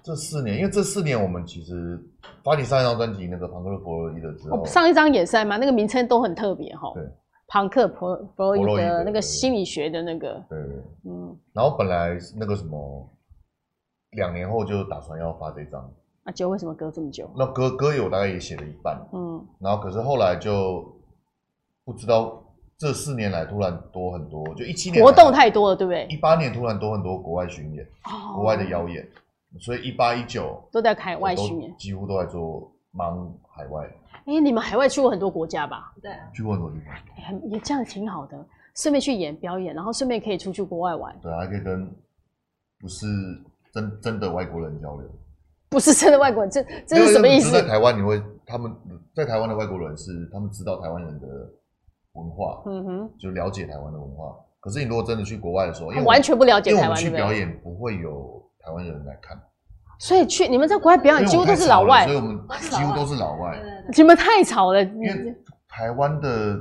[0.03, 1.99] 这四年，因为这四年我们其实
[2.41, 6.93] 发你上一张专辑那个庞克弗洛伊德之后，上一张也是嘛，那个名称都很特别哈。
[6.93, 7.03] 对，
[7.47, 7.95] 庞克弗
[8.35, 10.43] 弗洛伊德那个心理学的那个。
[10.49, 10.83] 对对。
[11.05, 11.37] 嗯。
[11.53, 13.09] 然后本来那个什么，
[14.11, 15.89] 两年后就打算要发这张。
[16.23, 17.29] 啊，就为什么隔这么久？
[17.37, 19.01] 那歌歌有大概也写了一半。
[19.13, 19.45] 嗯。
[19.59, 20.85] 然后可是后来就
[21.85, 22.43] 不知道
[22.77, 26.05] 这四年来突然多很多，就一七年活动太多了，对不对？
[26.09, 27.87] 一八年突然多很多国外巡演，
[28.35, 29.07] 国外的邀演。
[29.61, 33.89] 所以一八一九都在海外巡演，几乎都在做忙海外。
[34.27, 35.93] 哎、欸，你们海外去过很多国家吧？
[36.01, 36.93] 对，去过很多地方。
[37.15, 38.37] 哎，也这样挺好的，
[38.75, 41.17] 顺便去演表演，然后顺便可以出去国外玩。
[41.21, 41.89] 对，还可以跟
[42.79, 43.07] 不是
[43.73, 45.09] 真真的外国人交流。
[45.69, 47.51] 不是真的外国人，这这是什么意思？
[47.51, 48.69] 在台湾你会，他们
[49.15, 51.27] 在台湾的外国人是他们知道台湾人的
[52.13, 54.35] 文化，嗯哼，就了解台湾的文化。
[54.59, 59.41] 可是你如果真的去国外的时候，因为完全不了解台湾，因为我们去表演不会有台湾人来看。
[59.99, 63.59] 所以去你们在国外表演几乎都是老外，所以我们几乎都是老外。
[63.95, 65.35] 你们太吵了，因为
[65.67, 66.57] 台湾的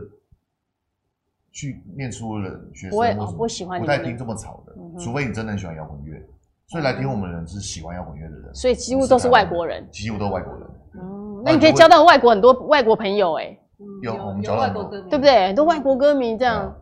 [1.52, 6.20] 去念书的人学生，我不喜欢，不太听这么吵的，除非你真的很喜欢摇滚乐。
[6.68, 10.62] 所以来听我们的人是喜欢摇滚乐的人，所以几乎都是外国人，几乎都是外国人。
[10.98, 13.56] 哦，那你可以交到外国很多外国朋友哎，
[14.02, 15.46] 有我们交到很多，对不对？
[15.46, 16.74] 很多外国歌迷这样，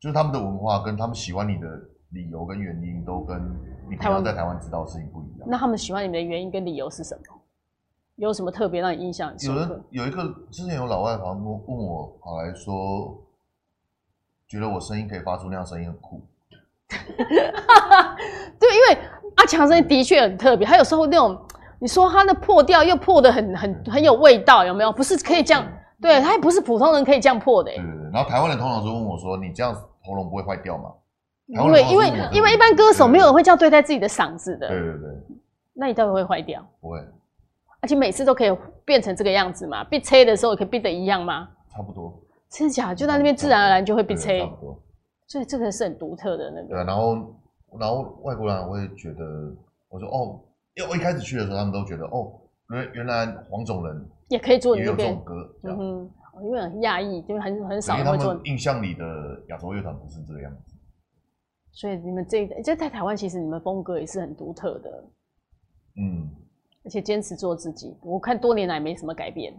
[0.00, 1.68] 就是他们的文化跟他们喜欢你的
[2.10, 3.38] 理由跟原因都跟。
[3.88, 5.48] 你台湾在台湾知道的事情不一样。
[5.48, 7.22] 那他们喜欢你们的原因跟理由是什么？
[8.16, 9.60] 有什么特别让你印象深刻？
[9.60, 13.16] 有人有一个之前有老外好像问我，跑来说，
[14.48, 16.26] 觉得我声音可以发出那样声音很酷。
[16.88, 18.98] 对，因为
[19.36, 21.38] 阿强声音的确很特别，他有时候那种
[21.78, 24.90] 你说他的破调又破的很很很有味道，有没有？
[24.90, 25.64] 不是可以这样，
[26.00, 27.70] 对，他也不是普通人可以这样破的。
[27.70, 28.10] 对对对。
[28.12, 30.90] 然后台湾人通常就问我说：“你这样喉咙不会坏掉吗？”
[31.46, 35.10] 因为因为因为一般歌手没有人会这样对待自己的嗓子的，对对对。
[35.74, 36.66] 那你到底会坏掉？
[36.80, 36.98] 不会，
[37.80, 39.84] 而且每次都可以变成这个样子嘛？
[39.84, 41.48] 被吹的时候可以变得一样吗？
[41.70, 42.20] 差不多。
[42.50, 42.94] 真的假的？
[42.94, 44.40] 就在那边自然而然就会被吹。
[44.40, 44.82] 差不多。
[45.28, 46.68] 所以这个是很独特的那个。
[46.68, 47.36] 对，然后
[47.78, 49.24] 然后外国人会觉得，
[49.88, 50.40] 我说哦，
[50.74, 52.32] 因为我一开始去的时候，他们都觉得哦，
[52.70, 55.34] 原原来黄种人也可以做也有这种歌，
[55.64, 56.10] 嗯哼，
[56.44, 58.28] 因为很讶异，因为很很少人会做。
[58.28, 59.04] 他们印象里的
[59.48, 60.75] 亚洲乐团不是这个样子。
[61.76, 65.04] 所以你们这一代，就在台湾，其实你们风格也是很独特的，
[65.98, 66.26] 嗯，
[66.82, 67.94] 而且坚持做自己。
[68.00, 69.54] 我看多年来没什么改变，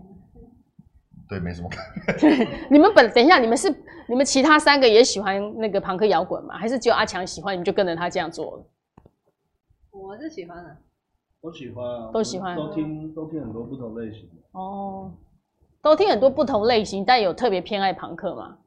[1.30, 1.78] 对，没什么改
[2.18, 2.18] 变。
[2.18, 3.70] 对， 你们本等一下，你们是
[4.10, 6.58] 你们其他三个也喜欢那个朋克摇滚吗？
[6.58, 8.66] 还是只有阿强喜欢，你们就跟着他这样做了？
[9.92, 10.76] 我是喜欢的，
[11.40, 15.14] 都喜欢啊，都喜欢，都听都听很多不同类型的哦，
[15.84, 18.58] 都听很多不同类型，但有特别偏爱朋克吗？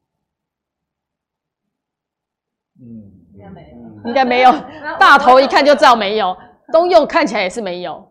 [2.81, 3.20] 嗯。
[3.41, 4.53] 应该没有，应该没有。
[4.99, 6.37] 大头一看就知道没有，
[6.73, 8.07] 东佑看起来也是没有。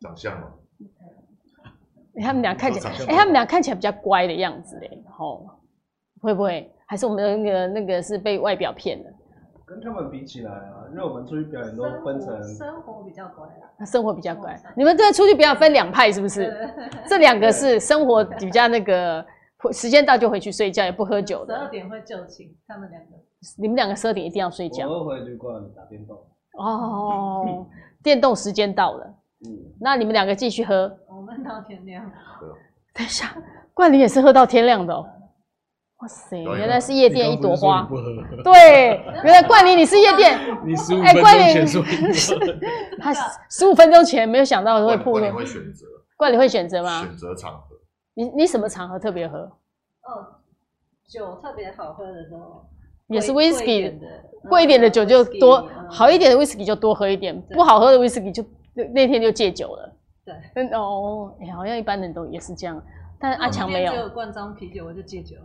[0.00, 0.48] 长相吗？
[2.22, 5.46] 他们俩看起来，哎，他们俩看起来比较乖的样子嘞，吼，
[6.20, 6.70] 会不会？
[6.86, 9.12] 还是我们的那个那个是被外表骗的？
[9.66, 14.54] 跟他们比起来啊，因为我们出去表演都分成生活比较乖啦，生活比较乖。
[14.76, 16.54] 你们这出去表演分两派是不是？
[17.08, 19.24] 这两个是生活比较那个，
[19.72, 21.56] 时间到就回去睡觉，也不喝酒的。
[21.56, 23.10] 十二点会就寝，他们两个。
[23.58, 24.88] 你们两个十二点一定要睡觉。
[24.88, 26.16] 我会回旅馆打电动。
[26.58, 27.66] 哦，
[28.02, 29.06] 电动时间到了。
[29.44, 30.96] 嗯，那你们两个继续喝。
[31.08, 32.04] 我们到天亮。
[32.94, 33.36] 等一下，
[33.74, 35.04] 冠霖也是喝到天亮的哦。
[35.98, 37.88] 哇塞，原来是夜店一朵花。
[38.42, 40.38] 对，原来冠霖你是夜店。
[40.64, 42.38] 你十五分钟前说。
[43.00, 43.12] 他
[43.50, 45.12] 十五分钟前没有想到会破。
[45.12, 45.86] 冠霖会选择。
[46.16, 47.02] 冠霖会选择吗？
[47.02, 47.76] 选择场合。
[48.14, 49.38] 你你什么场合特别喝？
[49.38, 50.38] 哦，
[51.08, 52.64] 酒特别好喝的时候。
[53.08, 53.92] 也是 whisky，
[54.48, 58.44] 贵一点的酒就多，好一点的 whisky 就多喝一点，不好喝的 whisky 就
[58.94, 59.92] 那天就戒酒了。
[60.24, 60.34] 对，
[60.72, 62.82] 哦，哎，好像一般人都也是这样，
[63.20, 63.92] 但是阿强没有。
[63.92, 65.36] 只有罐装啤酒我就戒酒。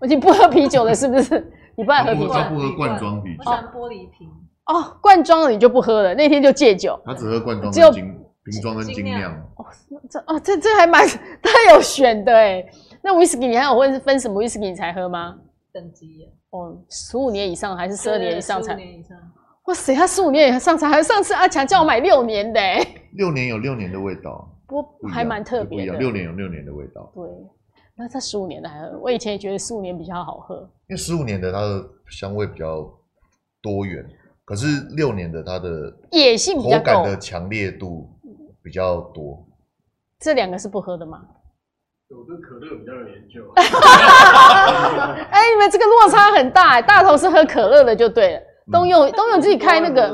[0.00, 1.52] 我已经不喝啤酒了，是不是？
[1.76, 2.32] 你不爱喝啤酒？
[2.32, 3.38] 他不喝罐装啤酒。
[3.38, 4.28] 我喜欢玻璃瓶。
[4.66, 6.98] 哦，罐装的你就不喝了，那天就戒酒。
[7.04, 8.14] 他只喝罐装，只有瓶
[8.62, 9.32] 装跟精酿。
[9.56, 9.64] 哦，
[10.08, 11.06] 这哦这这还蛮
[11.42, 12.64] 他有选的哎。
[13.02, 15.36] 那 whisky 你还有问是分什么 whisky 你才喝吗？
[15.72, 16.32] 等级耶。
[16.50, 18.74] 哦，十五年以上还是十二年以上才？
[18.74, 19.16] 年以上。
[19.66, 22.60] 哇塞，他十五年以上才，还上次阿强叫我买六年的，
[23.16, 25.98] 六年有六年的味道，不还蛮特别的。
[25.98, 27.12] 六年有六年的味道。
[27.14, 27.28] 对，
[27.94, 30.56] 那他十五年的还，我以前也觉得十五年比较好喝，
[30.88, 32.82] 因为十五年的它的香味比较
[33.60, 34.02] 多元，
[34.46, 38.08] 可是六年的它的野性口感的强烈度
[38.62, 39.46] 比较多。
[40.18, 41.26] 这两个是不喝的吗？
[42.10, 43.44] 我对可乐比较有研究。
[45.30, 48.40] 哎，你们这个落差很大，大头是喝可乐的就对了。
[48.72, 50.08] 东佑 东佑自己开那个，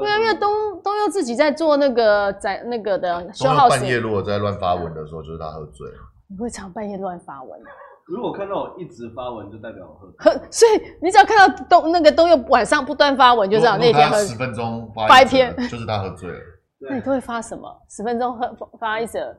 [0.00, 3.80] 对啊，因为东东佑自己在做那个在那个的消耗时。
[3.80, 5.94] 半夜如果在乱发文的时候，就是他喝醉了。
[6.28, 7.60] 你会常半夜乱发文？
[8.06, 10.12] 如果看到我一直发文，就代表我喝。
[10.18, 14.16] 喝，所以你只要看到东那个东佑晚上不断发文，就知道那天喝。
[14.18, 16.38] 十分钟发一篇，就是他喝醉了。
[16.78, 17.68] 那你都会发什么？
[17.90, 19.36] 十分钟喝发一则。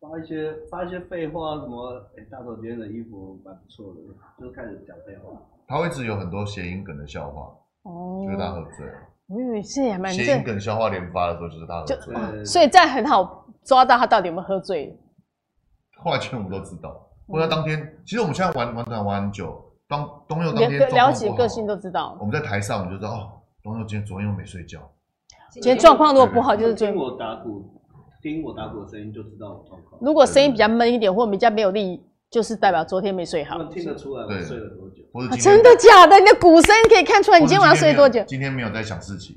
[0.00, 1.92] 发一些发一些废话，什么？
[2.16, 4.00] 哎、欸，大头今天的衣服蛮不错的，
[4.40, 5.40] 就开始讲废话。
[5.66, 8.92] 他会一直有很多谐音梗的笑话，哦，就是他喝醉了。
[9.28, 11.86] 我以为是也蛮谐音梗笑话连发的时候，就是他喝
[12.32, 14.96] 醉所以这样很好抓到他到底有没有喝醉。
[15.98, 17.08] 后来全部都知道。
[17.26, 22.16] 后来当天，嗯、其实我们现在玩玩团玩很久，当东佑当天了解个性都知道。
[22.20, 24.78] 我们在台上，我们就知道哦，东佑今天昨天又没睡觉。
[25.50, 27.82] 今天状况如果不好，就是听我打鼓。
[28.32, 30.00] 听我打鼓的声音就知道状况。
[30.00, 33.62] 如果声音比较闷一点，或者比较没有力，就是代表昨天没睡好。
[33.66, 35.04] 听得出来我睡了多久？
[35.30, 36.18] 啊、真的假的？
[36.18, 38.22] 你的鼓声可以看出来你今天晚上睡多久？
[38.26, 39.36] 今天没有在想事情，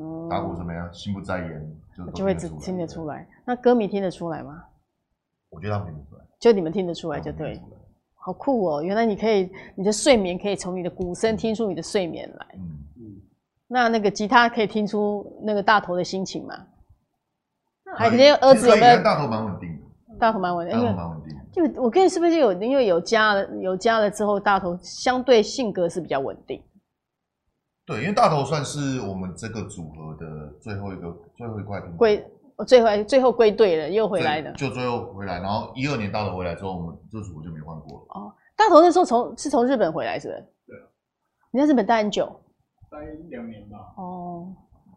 [0.00, 0.88] 嗯，打鼓怎么样？
[0.92, 3.26] 心不在焉，就就会只听得出来。
[3.44, 4.62] 那歌迷听得出来吗？
[5.50, 6.24] 我觉得他们听得出来。
[6.38, 7.60] 就你们听得出来就对。
[8.14, 8.82] 好酷哦！
[8.82, 12.46] 原来你可以，你的睡眠可以从你的鼓声听出你的睡眠来。
[12.54, 13.02] 嗯嗯。
[13.66, 16.54] 那那个吉他可以听出那个大头的心情吗？
[17.98, 19.02] 还肯定儿子有没有？
[19.02, 21.34] 大头蛮稳定的，大头蛮稳定，大头蛮稳定。
[21.52, 26.60] 就我跟你是不是有因为有家了，有家了之后，大头相对性格是比较稳定。
[27.86, 32.26] 对，因为大头算是我们这个组合的最后一个最后一块归，
[32.66, 34.50] 最后最后归队了，又回来的。
[34.54, 38.06] 就最后回来，然后一二年大头回来之后，我们这组合就没换过了。
[38.20, 40.40] 哦，大头那时候从是从日本回来，是不是？
[40.66, 40.76] 对。
[41.52, 42.24] 你在日本待很久？
[42.90, 43.78] 待两年吧。
[43.96, 44.52] 哦。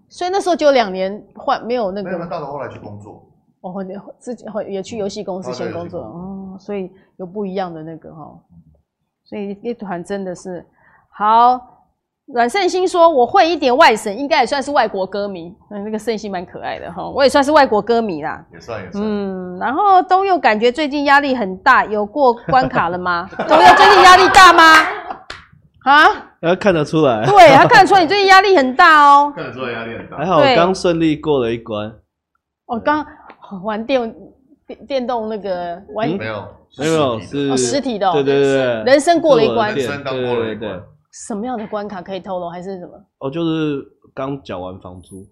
[0.09, 3.23] 所以那时候就两年换没有那个，没有大头后来去工作，
[3.61, 3.73] 哦，
[4.19, 8.39] 自己也去游戏公司先工作，哦，所以有不一样的那个哈，
[9.25, 10.65] 所以一团真的是
[11.09, 11.73] 好。
[12.33, 19.01] 阮胜兴说我会一点外省，应该也算是外国歌迷，嗯，那个胜兴蛮可爱的哈，我也算是外国歌迷啦，也算也算。
[19.01, 23.29] 嗯，然后东佑感觉最近压力很大，有过关卡了吗？
[23.47, 24.63] 东佑最近压力大吗？
[25.91, 26.05] 啊？
[26.41, 29.31] 他看得出来，对他看得出来你最近压力很大哦。
[29.35, 31.91] 看得出来压力很大，还好我刚顺利过了一关。
[32.65, 33.05] 我刚
[33.63, 34.15] 玩电
[34.67, 40.81] 电电动那个玩没有没有是实体的，对对对，人生过了一关，人生刚过了一关。
[41.25, 42.91] 什么样的关卡可以透露还是什么？
[43.19, 43.81] 哦，就是
[44.13, 45.25] 刚缴完房租。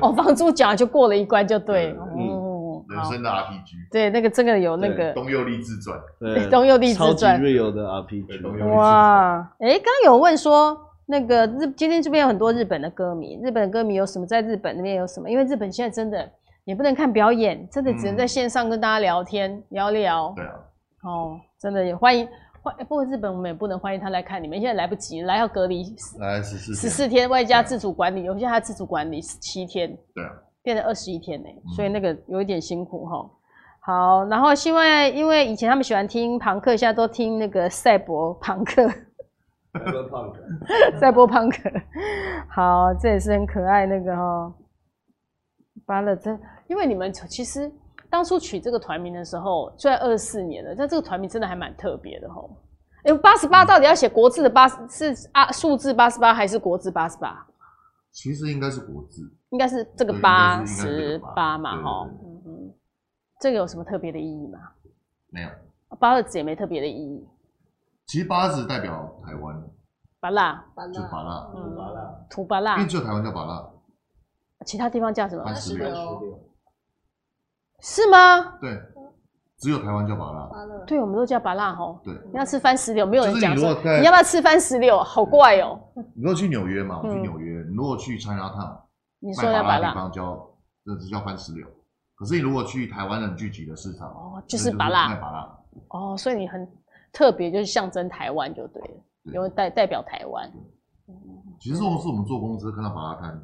[0.00, 2.33] 哦， 房租缴就过了一关就对， 嗯。
[3.04, 8.74] 人生的 RPG，对，那个这个有那个东佑立志传，对， 东佑立志传，超级 real 的 RPG。
[8.74, 10.76] 哇，哎、欸，刚刚有问说，
[11.06, 15.30] 那个日今天这边有很多日本的歌迷，日本的歌迷有什么在日本那边有什么？
[15.30, 16.30] 因为日本现在真的
[16.64, 20.32] 也不能看表演，真的只能在线上跟大家聊天、嗯、聊聊。
[20.34, 20.52] 对啊，
[21.02, 22.26] 哦，真的也欢迎
[22.62, 25.84] 欢，不过日本我们也不能欢迎他来看你们，现在来不及，来要隔离，
[26.18, 29.94] 来十四十四天，外加自主管理，有些他自主管理十七天。
[30.14, 30.30] 对啊。
[30.64, 33.30] 变成二十一天呢，所以那个有一点辛苦哈。
[33.80, 38.88] 好，然后因为因为以前他们喜欢听朋克，现在都听那个赛博朋克。
[39.74, 41.58] 赛博朋克，赛博庞克。
[42.48, 44.54] 好，这也是很可爱那个哈。
[45.84, 47.70] 巴勒真，因为你们其实
[48.08, 52.40] 当初取这个团名的时候，虽然二十四年了，但这个团名真的还蛮特别的哈。
[53.02, 57.46] 哎，八十八到底要写国字的八是啊数字八十八还是国字八十八？
[58.12, 59.22] 其实应该是国字，
[59.54, 62.74] 应该是这个八十八嘛，哈，嗯哼，
[63.40, 64.58] 这个有什么特别的意义吗？
[65.30, 65.48] 没有，
[66.00, 67.24] 八二子也没特别的意义。
[68.06, 69.62] 其实八二子代表台湾，
[70.18, 70.60] 芭乐，
[70.92, 73.80] 就芭乐，土芭乐，土芭乐，因为只有台湾叫芭乐，
[74.66, 75.44] 其他地方叫什么？
[75.44, 76.40] 番石榴，
[77.78, 78.58] 是吗？
[78.60, 78.76] 对。
[79.56, 82.00] 只有台湾叫芭乐，对，我们都叫芭乐吼。
[82.02, 85.80] 对，你要吃番石榴，没有人讲说你要不要吃番石榴，好怪哦。
[85.94, 88.76] 你如果去纽约嘛，去纽约，你如果去 China Town，
[89.24, 90.50] 你说要芭乐地方叫，
[90.84, 91.66] 这是叫番石榴。
[92.14, 95.64] 可是你如果去台湾人聚集的市场，哦，就是芭乐，卖芭乐。
[95.88, 96.68] 哦，所以你很
[97.10, 99.02] 特别，就是象征台湾就对了，
[99.32, 100.52] 因为代代表台湾。
[101.58, 103.42] 其实是我们坐公车看到芭乐摊，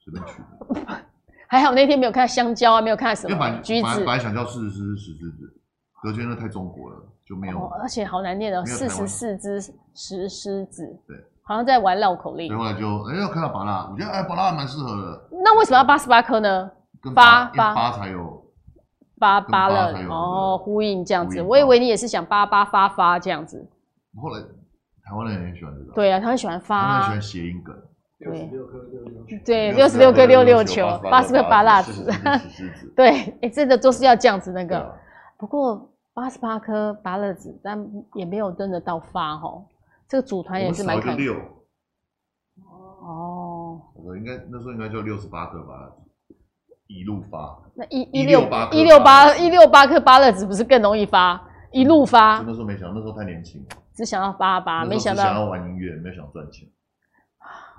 [0.00, 1.04] 随便取的。
[1.48, 3.98] 还好那天没有看到香蕉啊，没有看到什么橘子。
[3.98, 5.60] 本来想叫柿子，是石狮子。
[6.02, 7.58] 隔圈那太中国了，就没有。
[7.58, 9.60] 哦，而且好难念哦，四十四只
[9.94, 11.16] 石狮子，对，
[11.50, 12.58] 好像在玩绕口令所以。
[12.60, 16.70] 后来就哎，要看到芭乐，我觉得哎芭乐还蛮适合的，那为什么要八十八颗呢？
[17.02, 18.40] 跟八八八才有
[19.18, 21.42] 八八了哦，呼应这样子。
[21.42, 23.68] 我以为你也是想八八发发这样子。
[24.22, 24.40] 后来
[25.02, 27.74] 台湾人也很喜欢这个，对啊，他很喜欢发他很，喜欢谐音梗，
[28.18, 32.04] 六十六颗六六球，对，六十六颗六六球，八十个八辣子。
[32.04, 32.12] 子，
[32.94, 34.94] 对，哎，真的都是要这样子那个。
[35.36, 37.84] 不过八十八颗芭乐子，但
[38.14, 39.66] 也没有真的到发吼。
[40.10, 41.34] 这个组团也是蛮少六，
[43.00, 43.80] 哦。
[43.94, 45.92] 我应该那时候应该就六十八颗吧，
[46.88, 51.40] 一路发，那一一六168颗一六八一六八颗芭乐子不是更容易发？
[51.70, 56.68] 一路发就，那时候没想到，那时候太年轻，只想要发八，没想那时候只想要到玩音乐，没有想赚钱，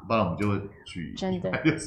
[0.08, 1.78] 不然我们就会去 真的一百六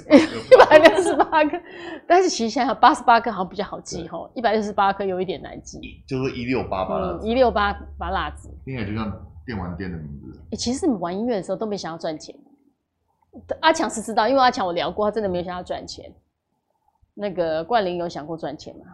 [1.00, 1.58] 十八颗。
[2.06, 5.80] 但是其实想想八十八颗好像比较好记吼，一百六十八颗有一点难记。
[6.06, 8.50] 就是一六八八嗯，一六八八辣子。
[8.66, 9.10] 听起来就像
[9.44, 10.40] 电玩店的名字。
[10.50, 12.34] 欸，其实你们玩音乐的时候都没想要赚钱。
[13.60, 16.12] 阿强是知道，因为阿强我聊过，他真的没有想要赚钱。
[17.14, 18.84] 那个冠霖有想过赚钱吗？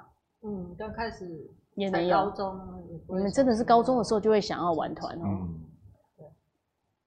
[0.42, 1.26] 嗯，刚开始
[1.74, 2.61] 也没有才高中
[3.09, 5.61] 你们真的是高中的时候就会想要玩团哦，嗯，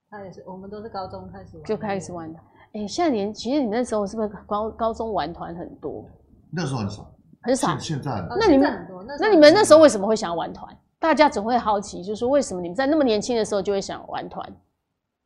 [0.09, 2.43] 他也是，我们都是高中开始玩就开始玩团。
[2.73, 6.05] 哎、现在年其实你那时候是不是高高中玩团很多，
[6.51, 7.99] 那时候很少，很少现？
[8.01, 8.87] 在那你们
[9.19, 10.75] 那你们那时候为什么会想要玩团？
[11.03, 14.41] 大家总会好奇，就是说为什么你们在那么年轻的时候就会想玩团，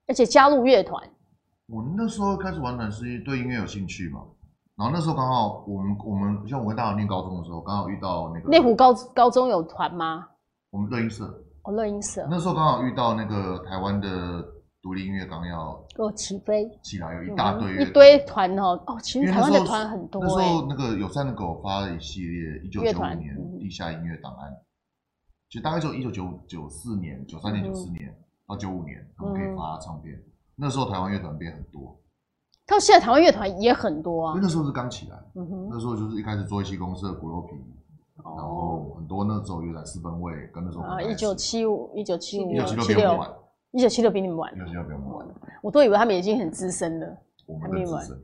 [0.07, 1.07] 而且加入乐团？
[1.67, 4.21] 我那时候开始玩团是对音乐有兴趣嘛，
[4.75, 10.28] 然后那时候刚好我们我们像我跟大家念高中的时候，刚好遇到那个内湖高高中有团吗？
[10.71, 11.25] 我们乐音社，
[11.61, 12.25] 哦，乐音社。
[12.28, 14.43] 那时候刚好遇到那个台湾的
[14.82, 16.67] 独立音乐刚要哦，起飞。
[16.82, 18.82] 起来，有一大堆、嗯一堆团哦。
[18.88, 23.59] 哦，其实台湾的团很多那时哎、候那个友善的狗发了一系列一九九五年嗯。
[23.59, 24.66] 地下音乐档案，其
[25.53, 28.13] 实大概就一九九九四年、九三年、嗯九四年
[28.47, 30.19] 到九五年，他们可以发唱片。
[30.55, 31.99] 那时候台湾乐团变很多，
[32.65, 34.41] 到现在台湾乐团也很多啊因为。
[34.41, 37.55] 那时候是刚起来，嗯哼，那时候就是一开始做一期公司的骨肉皮，
[38.23, 43.33] 然后很多那时候有在四分位，跟那时候哦啊，一九七五、一九七五、一九七六、比我们晚，
[43.71, 45.27] 一九七六比你们晚一，九七六比我们晚，
[45.61, 47.17] 我都以为他们已经很资深了。
[47.45, 48.21] 我们更资深。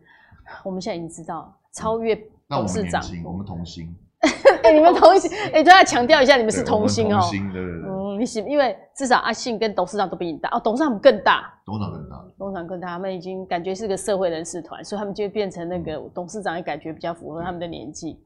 [0.65, 2.13] 我们现在已经知道超越
[2.47, 3.01] 那我董事长。
[3.01, 3.95] 们年轻，我们同心，
[4.63, 18.17] 哎、你们同心，哎、都要强调一下，你们是同心哦、同心，对对对，嗯，你是因为至少阿信跟董事长都比你大哦，董事长更大，董事长更大，董事长更大，他们已经感觉是个社会人士团，所以他们就变成那个董事长，也感觉比较符合他们的年纪。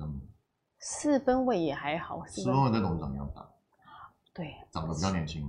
[0.00, 0.20] 嗯，
[0.80, 3.42] 四分位也还好，四分石峰跟董事长一样大，
[4.34, 5.42] 对，长得比较年轻。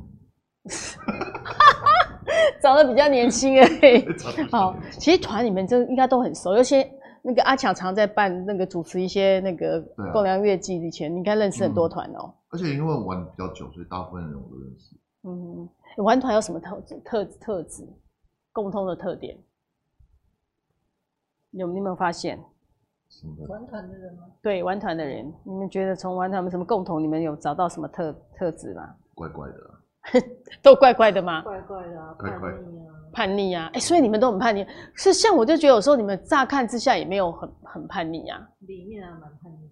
[2.61, 4.01] 长得比较年轻而已。
[4.17, 6.83] 长得比较好其实团里面这应该都很熟，有些
[7.27, 9.81] 那个阿强常在办那个主持一些那个
[10.13, 14.95] 共良乐季，以前你应该认识很多团哦、而且因为玩比较久，所以大部分人我都认识。
[15.23, 15.69] 嗯，
[16.05, 16.97] 玩团有什么特质？
[17.03, 17.85] 特特质？
[18.53, 19.37] 共通的特点？
[21.51, 22.39] 有你有没有发现？
[23.09, 24.23] 什么的玩团的人吗？
[24.41, 27.03] 对玩团的人，你们觉得从玩团有什么共同？
[27.03, 28.95] 你们有找到什么特特质吗？
[29.13, 29.75] 怪怪的啊，
[30.63, 31.41] 都怪怪的吗？
[31.41, 33.69] 怪怪的啊，怪怪的啊，叛逆啊！
[33.73, 34.65] 哎、所以你们都很叛逆。
[34.93, 39.69] 是像我就觉得有时候你们乍看之下也没有很很叛逆啊，里面啊蛮叛逆，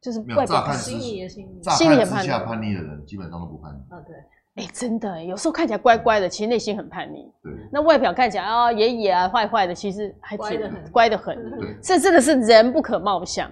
[0.00, 3.78] 就是外表心里也心里乍心里很叛逆看之下叛逆的人，基本上都不叛逆。
[3.94, 7.30] 啊对，哎、真的、欸，有时候看起来乖乖的，其实内心很叛逆。
[7.42, 11.36] 对那外表看起来啊，野野啊，坏坏的，其实还挺乖得很乖得很。
[11.60, 13.50] 对，这真的是人不可貌相。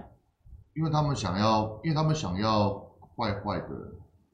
[0.75, 2.73] 因为他们想要，因为他们想要
[3.15, 3.69] 坏坏的，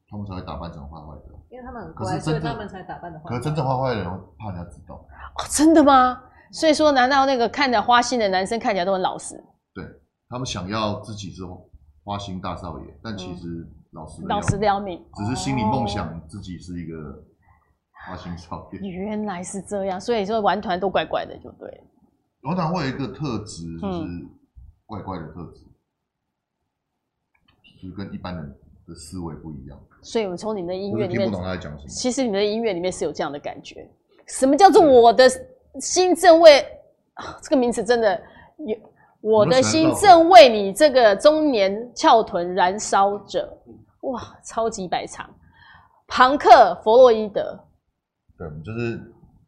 [0.09, 1.35] 他们才会打扮成坏坏的。
[1.51, 3.25] 因为他们很乖，所以他们才打扮的坏。
[3.27, 6.23] 可是真正坏坏的人会怕人家知道，哦，真的吗？
[6.49, 9.35] 所以说，难道那个看着花心的男生看起来都很老实？
[9.73, 9.85] 对
[10.29, 11.43] 他们想要自己是
[12.03, 15.05] 花心大少爷，但其实老实的老实的要命。
[15.15, 17.21] 只是心里梦想自己是一个
[18.07, 18.79] 花心少爷。
[18.79, 21.83] 原来是这样，所以说玩团都怪怪的，就对了。
[22.43, 24.29] 玩团会有一个特质，就是嗯
[24.85, 25.65] 怪怪的特质，
[27.81, 28.57] 就是跟一般人
[28.87, 29.79] 的思维不一样。
[30.01, 31.87] 所以我们从你们的音乐里面听不懂，他在讲什么。
[31.87, 33.89] 其实你们的音乐里面是有这样的感觉。
[34.27, 35.29] 什么叫做我的
[35.79, 36.59] 心正为？
[37.13, 38.21] 啊这个名词真的
[38.65, 38.75] 有。
[39.19, 43.55] 我的心正为你这个中年翘臀燃烧着，
[43.99, 45.29] 哇，超级百场。
[46.07, 47.63] 庞克、弗洛伊德，
[48.35, 48.95] 对，就是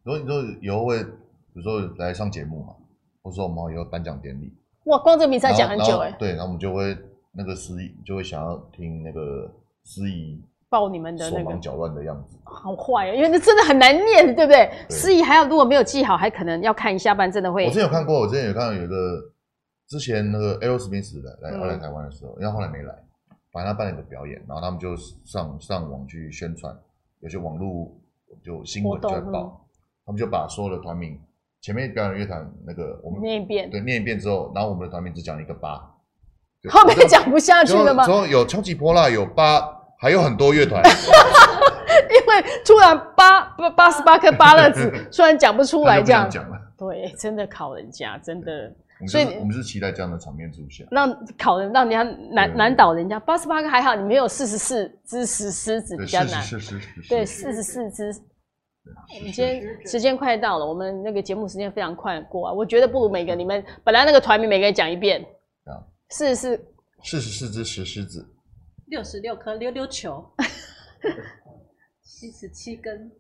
[0.04, 1.12] 如果你说以后会，比
[1.56, 2.76] 如说来上节目嘛，
[3.24, 4.54] 或者说我们以后颁奖典礼，
[4.84, 6.12] 哇，光这个名字要讲很久哎。
[6.20, 6.96] 对，然后我们就会
[7.36, 9.52] 那个司仪就会想要听那个
[9.84, 11.50] 司仪报你们的手那个。
[11.50, 12.38] 忙脚乱的样子。
[12.44, 14.70] 好坏哦，因为那真的很难念，对不对？
[14.88, 14.96] 对。
[14.96, 19.20] 司仪还要如果没有记好，还可能要看一下，不然真的会我之前有看过，我之前有看到有一个
[19.88, 21.62] 之前那个 Aerosmith 来来嗯。
[21.62, 22.94] 要来台湾的时候，然后后来没来，
[23.52, 26.76] 反正他办了一个表演，然后他们就上上网去宣传，
[27.22, 27.92] 有些网络
[28.44, 31.20] 就新闻就在报，嗯、他们就把所有的团名
[31.62, 35.93] 前面表演乐团那个我们念一遍，对，念一遍之后，然后我们的团名只讲一个八，
[36.70, 38.06] 后面讲不下去了吗？
[38.06, 39.62] 说有超级波浪，有八，
[40.00, 40.82] 还有很多乐团。
[42.10, 46.30] 因为突然八八八十八颗芭乐籽，突然讲不出来这样。
[46.30, 48.72] 讲了，对，真的考人家，真的。
[49.08, 53.20] 所以我们是期待这样的场面出现，让考人让人家难难倒人家。
[53.20, 56.42] 八十八个还好，你没有四十四只石狮子比较难。
[57.10, 58.14] 对，四十四只。
[58.86, 62.54] 我们今天时间快到了，我们那个节目时间非常快过啊。
[62.54, 65.26] 我觉得不如每个你们本来那个团名每个人讲一遍。
[66.14, 66.16] 啊。
[66.16, 66.66] 四十四。
[67.04, 68.26] 四十四只石狮子。
[68.88, 70.24] 六十六颗溜溜球。
[72.06, 73.12] 七十七根，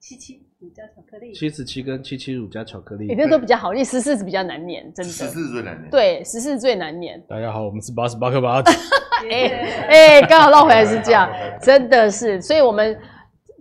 [0.00, 1.32] 七七乳加巧克力。
[1.34, 3.04] 七十七根，七七乳加巧克力。
[3.06, 5.12] 你、欸、那都比较好，因为十四是比较难念，真的。
[5.12, 5.90] 十四最难念。
[5.90, 7.22] 对，十四最难念。
[7.28, 8.70] 大家好，我们是八十八颗芭乐籽。
[9.30, 9.48] 哎
[9.86, 11.30] 哎，刚好绕回来是这样，
[11.62, 12.40] 真的是。
[12.40, 12.98] 所以我们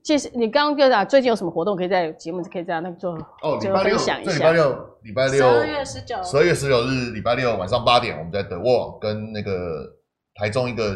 [0.10, 3.12] 其实你刚刚讲最近有什么活动，可以在节目可以这样那个做
[3.44, 9.86] 哦，礼拜六，这礼拜六，礼拜六，十二月十九，十二月十九日礼拜六晚上八点，我们在德沃跟那个
[10.34, 10.96] 台中一个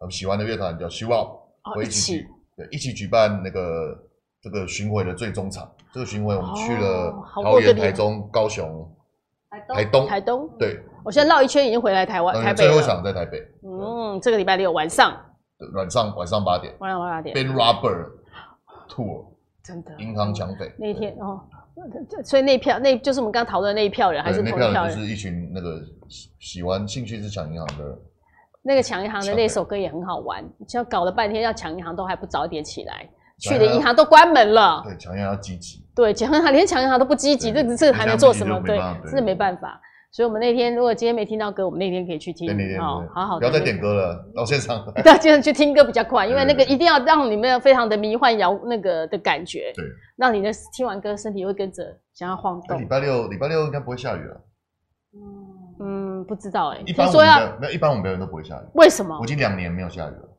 [0.00, 1.26] 我们喜欢的乐团叫希望
[1.74, 2.26] 会一起。
[2.70, 3.96] 一起举办那个
[4.42, 5.66] 这个巡回的最终场。
[5.94, 8.94] 这个巡回我们去了桃园、台中、高雄、
[9.74, 10.46] 台东、台东。
[10.58, 12.56] 对，我现在绕一圈已经回来台湾、台北。
[12.56, 13.38] 最后一场在台北。
[13.62, 15.18] 嗯，这个礼拜六晚上。
[15.74, 16.74] 晚上晚上八点。
[16.80, 17.34] 晚上八点。
[17.34, 17.54] Ben
[18.90, 19.24] Rubber Tour。
[19.62, 19.92] 真的。
[19.98, 20.72] 银行抢匪。
[20.78, 21.40] 那一天哦，
[22.24, 24.94] 所以那票那就是我们刚讨论那一票人，还是同一票人？
[24.94, 25.80] 就是一群那个
[26.38, 27.98] 喜欢兴趣是抢银行的。
[28.62, 34.82] 那个抢银行的那首歌也很好玩，就搞了半天要抢银行都还不早点起来，去的银行都关门了。
[34.84, 35.82] 对，抢银行要积极。
[35.94, 38.60] 对，抢银行连抢银行都不积极，这这还能做什么？
[38.60, 39.80] 对，真的没办法。
[40.12, 42.48] 所以我们那天如果今天没听到歌，我们那天可以去听。
[42.80, 44.84] 好好好，不要再点歌了，到现场。
[45.04, 49.84] 对，今天去听歌比较快，因为那个一定要让你们非常的迷幻摇那个的感觉，对，
[50.16, 52.80] 让你的听完歌身体会跟着想要晃动。
[52.80, 54.40] 礼拜六礼拜六应该不会下雨了。
[55.14, 55.60] 嗯。
[55.82, 56.82] 嗯，不知道哎、欸。
[56.84, 58.64] 一般我们没有，一般我们表演都不会下雨。
[58.74, 59.16] 为什么？
[59.18, 60.29] 我已经两年没有下雨了。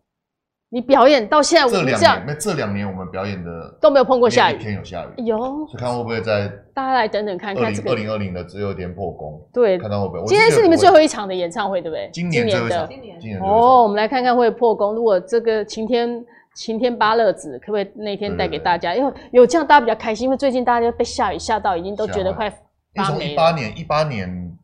[0.74, 5.24] 你表演到现在，我们这两年，那这两年我们表演的都没有碰过下雨，天有下雨。
[5.26, 9.38] 有，就看会不会在大家来等等看看这个二零二零的只有一天破功。
[9.52, 10.26] 对，看到会不会？
[10.28, 12.10] 今天是你们最后一场的演唱会，对不对？
[12.14, 14.96] 今年的，今年，今年哦，我们来看看会破功。
[14.96, 18.96] 如果这个晴天晴天芭乐子，可不可以那天带给大家？
[18.96, 23.20] 因为有这样大家比较开心，因为最近大家被下雨下到已经都觉得快发霉。
[23.20, 24.58] 从一八年一八年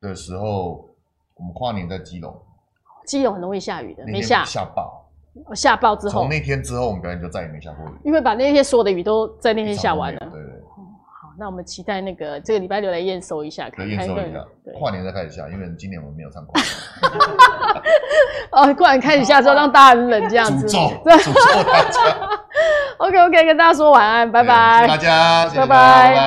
[0.00, 0.84] 的时候。
[1.40, 2.36] 我们跨年在基隆，
[3.06, 5.07] 基隆很容易下雨的，没下下暴，
[5.54, 10.18] 下暴之后，从那天之后，我们表演就再也没下过雨，因为把那些所有的雨都在那天下完了。
[10.20, 10.52] 对对，对。
[11.20, 14.44] 好，那我们期待那个这个礼拜六来验收一下，可以验收一下。
[14.78, 16.54] 跨年再开始下，因为今年我们没有唱过。
[18.52, 20.66] 哦，跨年开始下之后，让大家很冷这样子。
[20.66, 20.78] 诅咒，
[21.10, 22.00] 诅咒大家。
[22.98, 24.80] OK OK，跟大家说晚安，拜拜。
[24.80, 26.26] 谢谢大家，拜拜。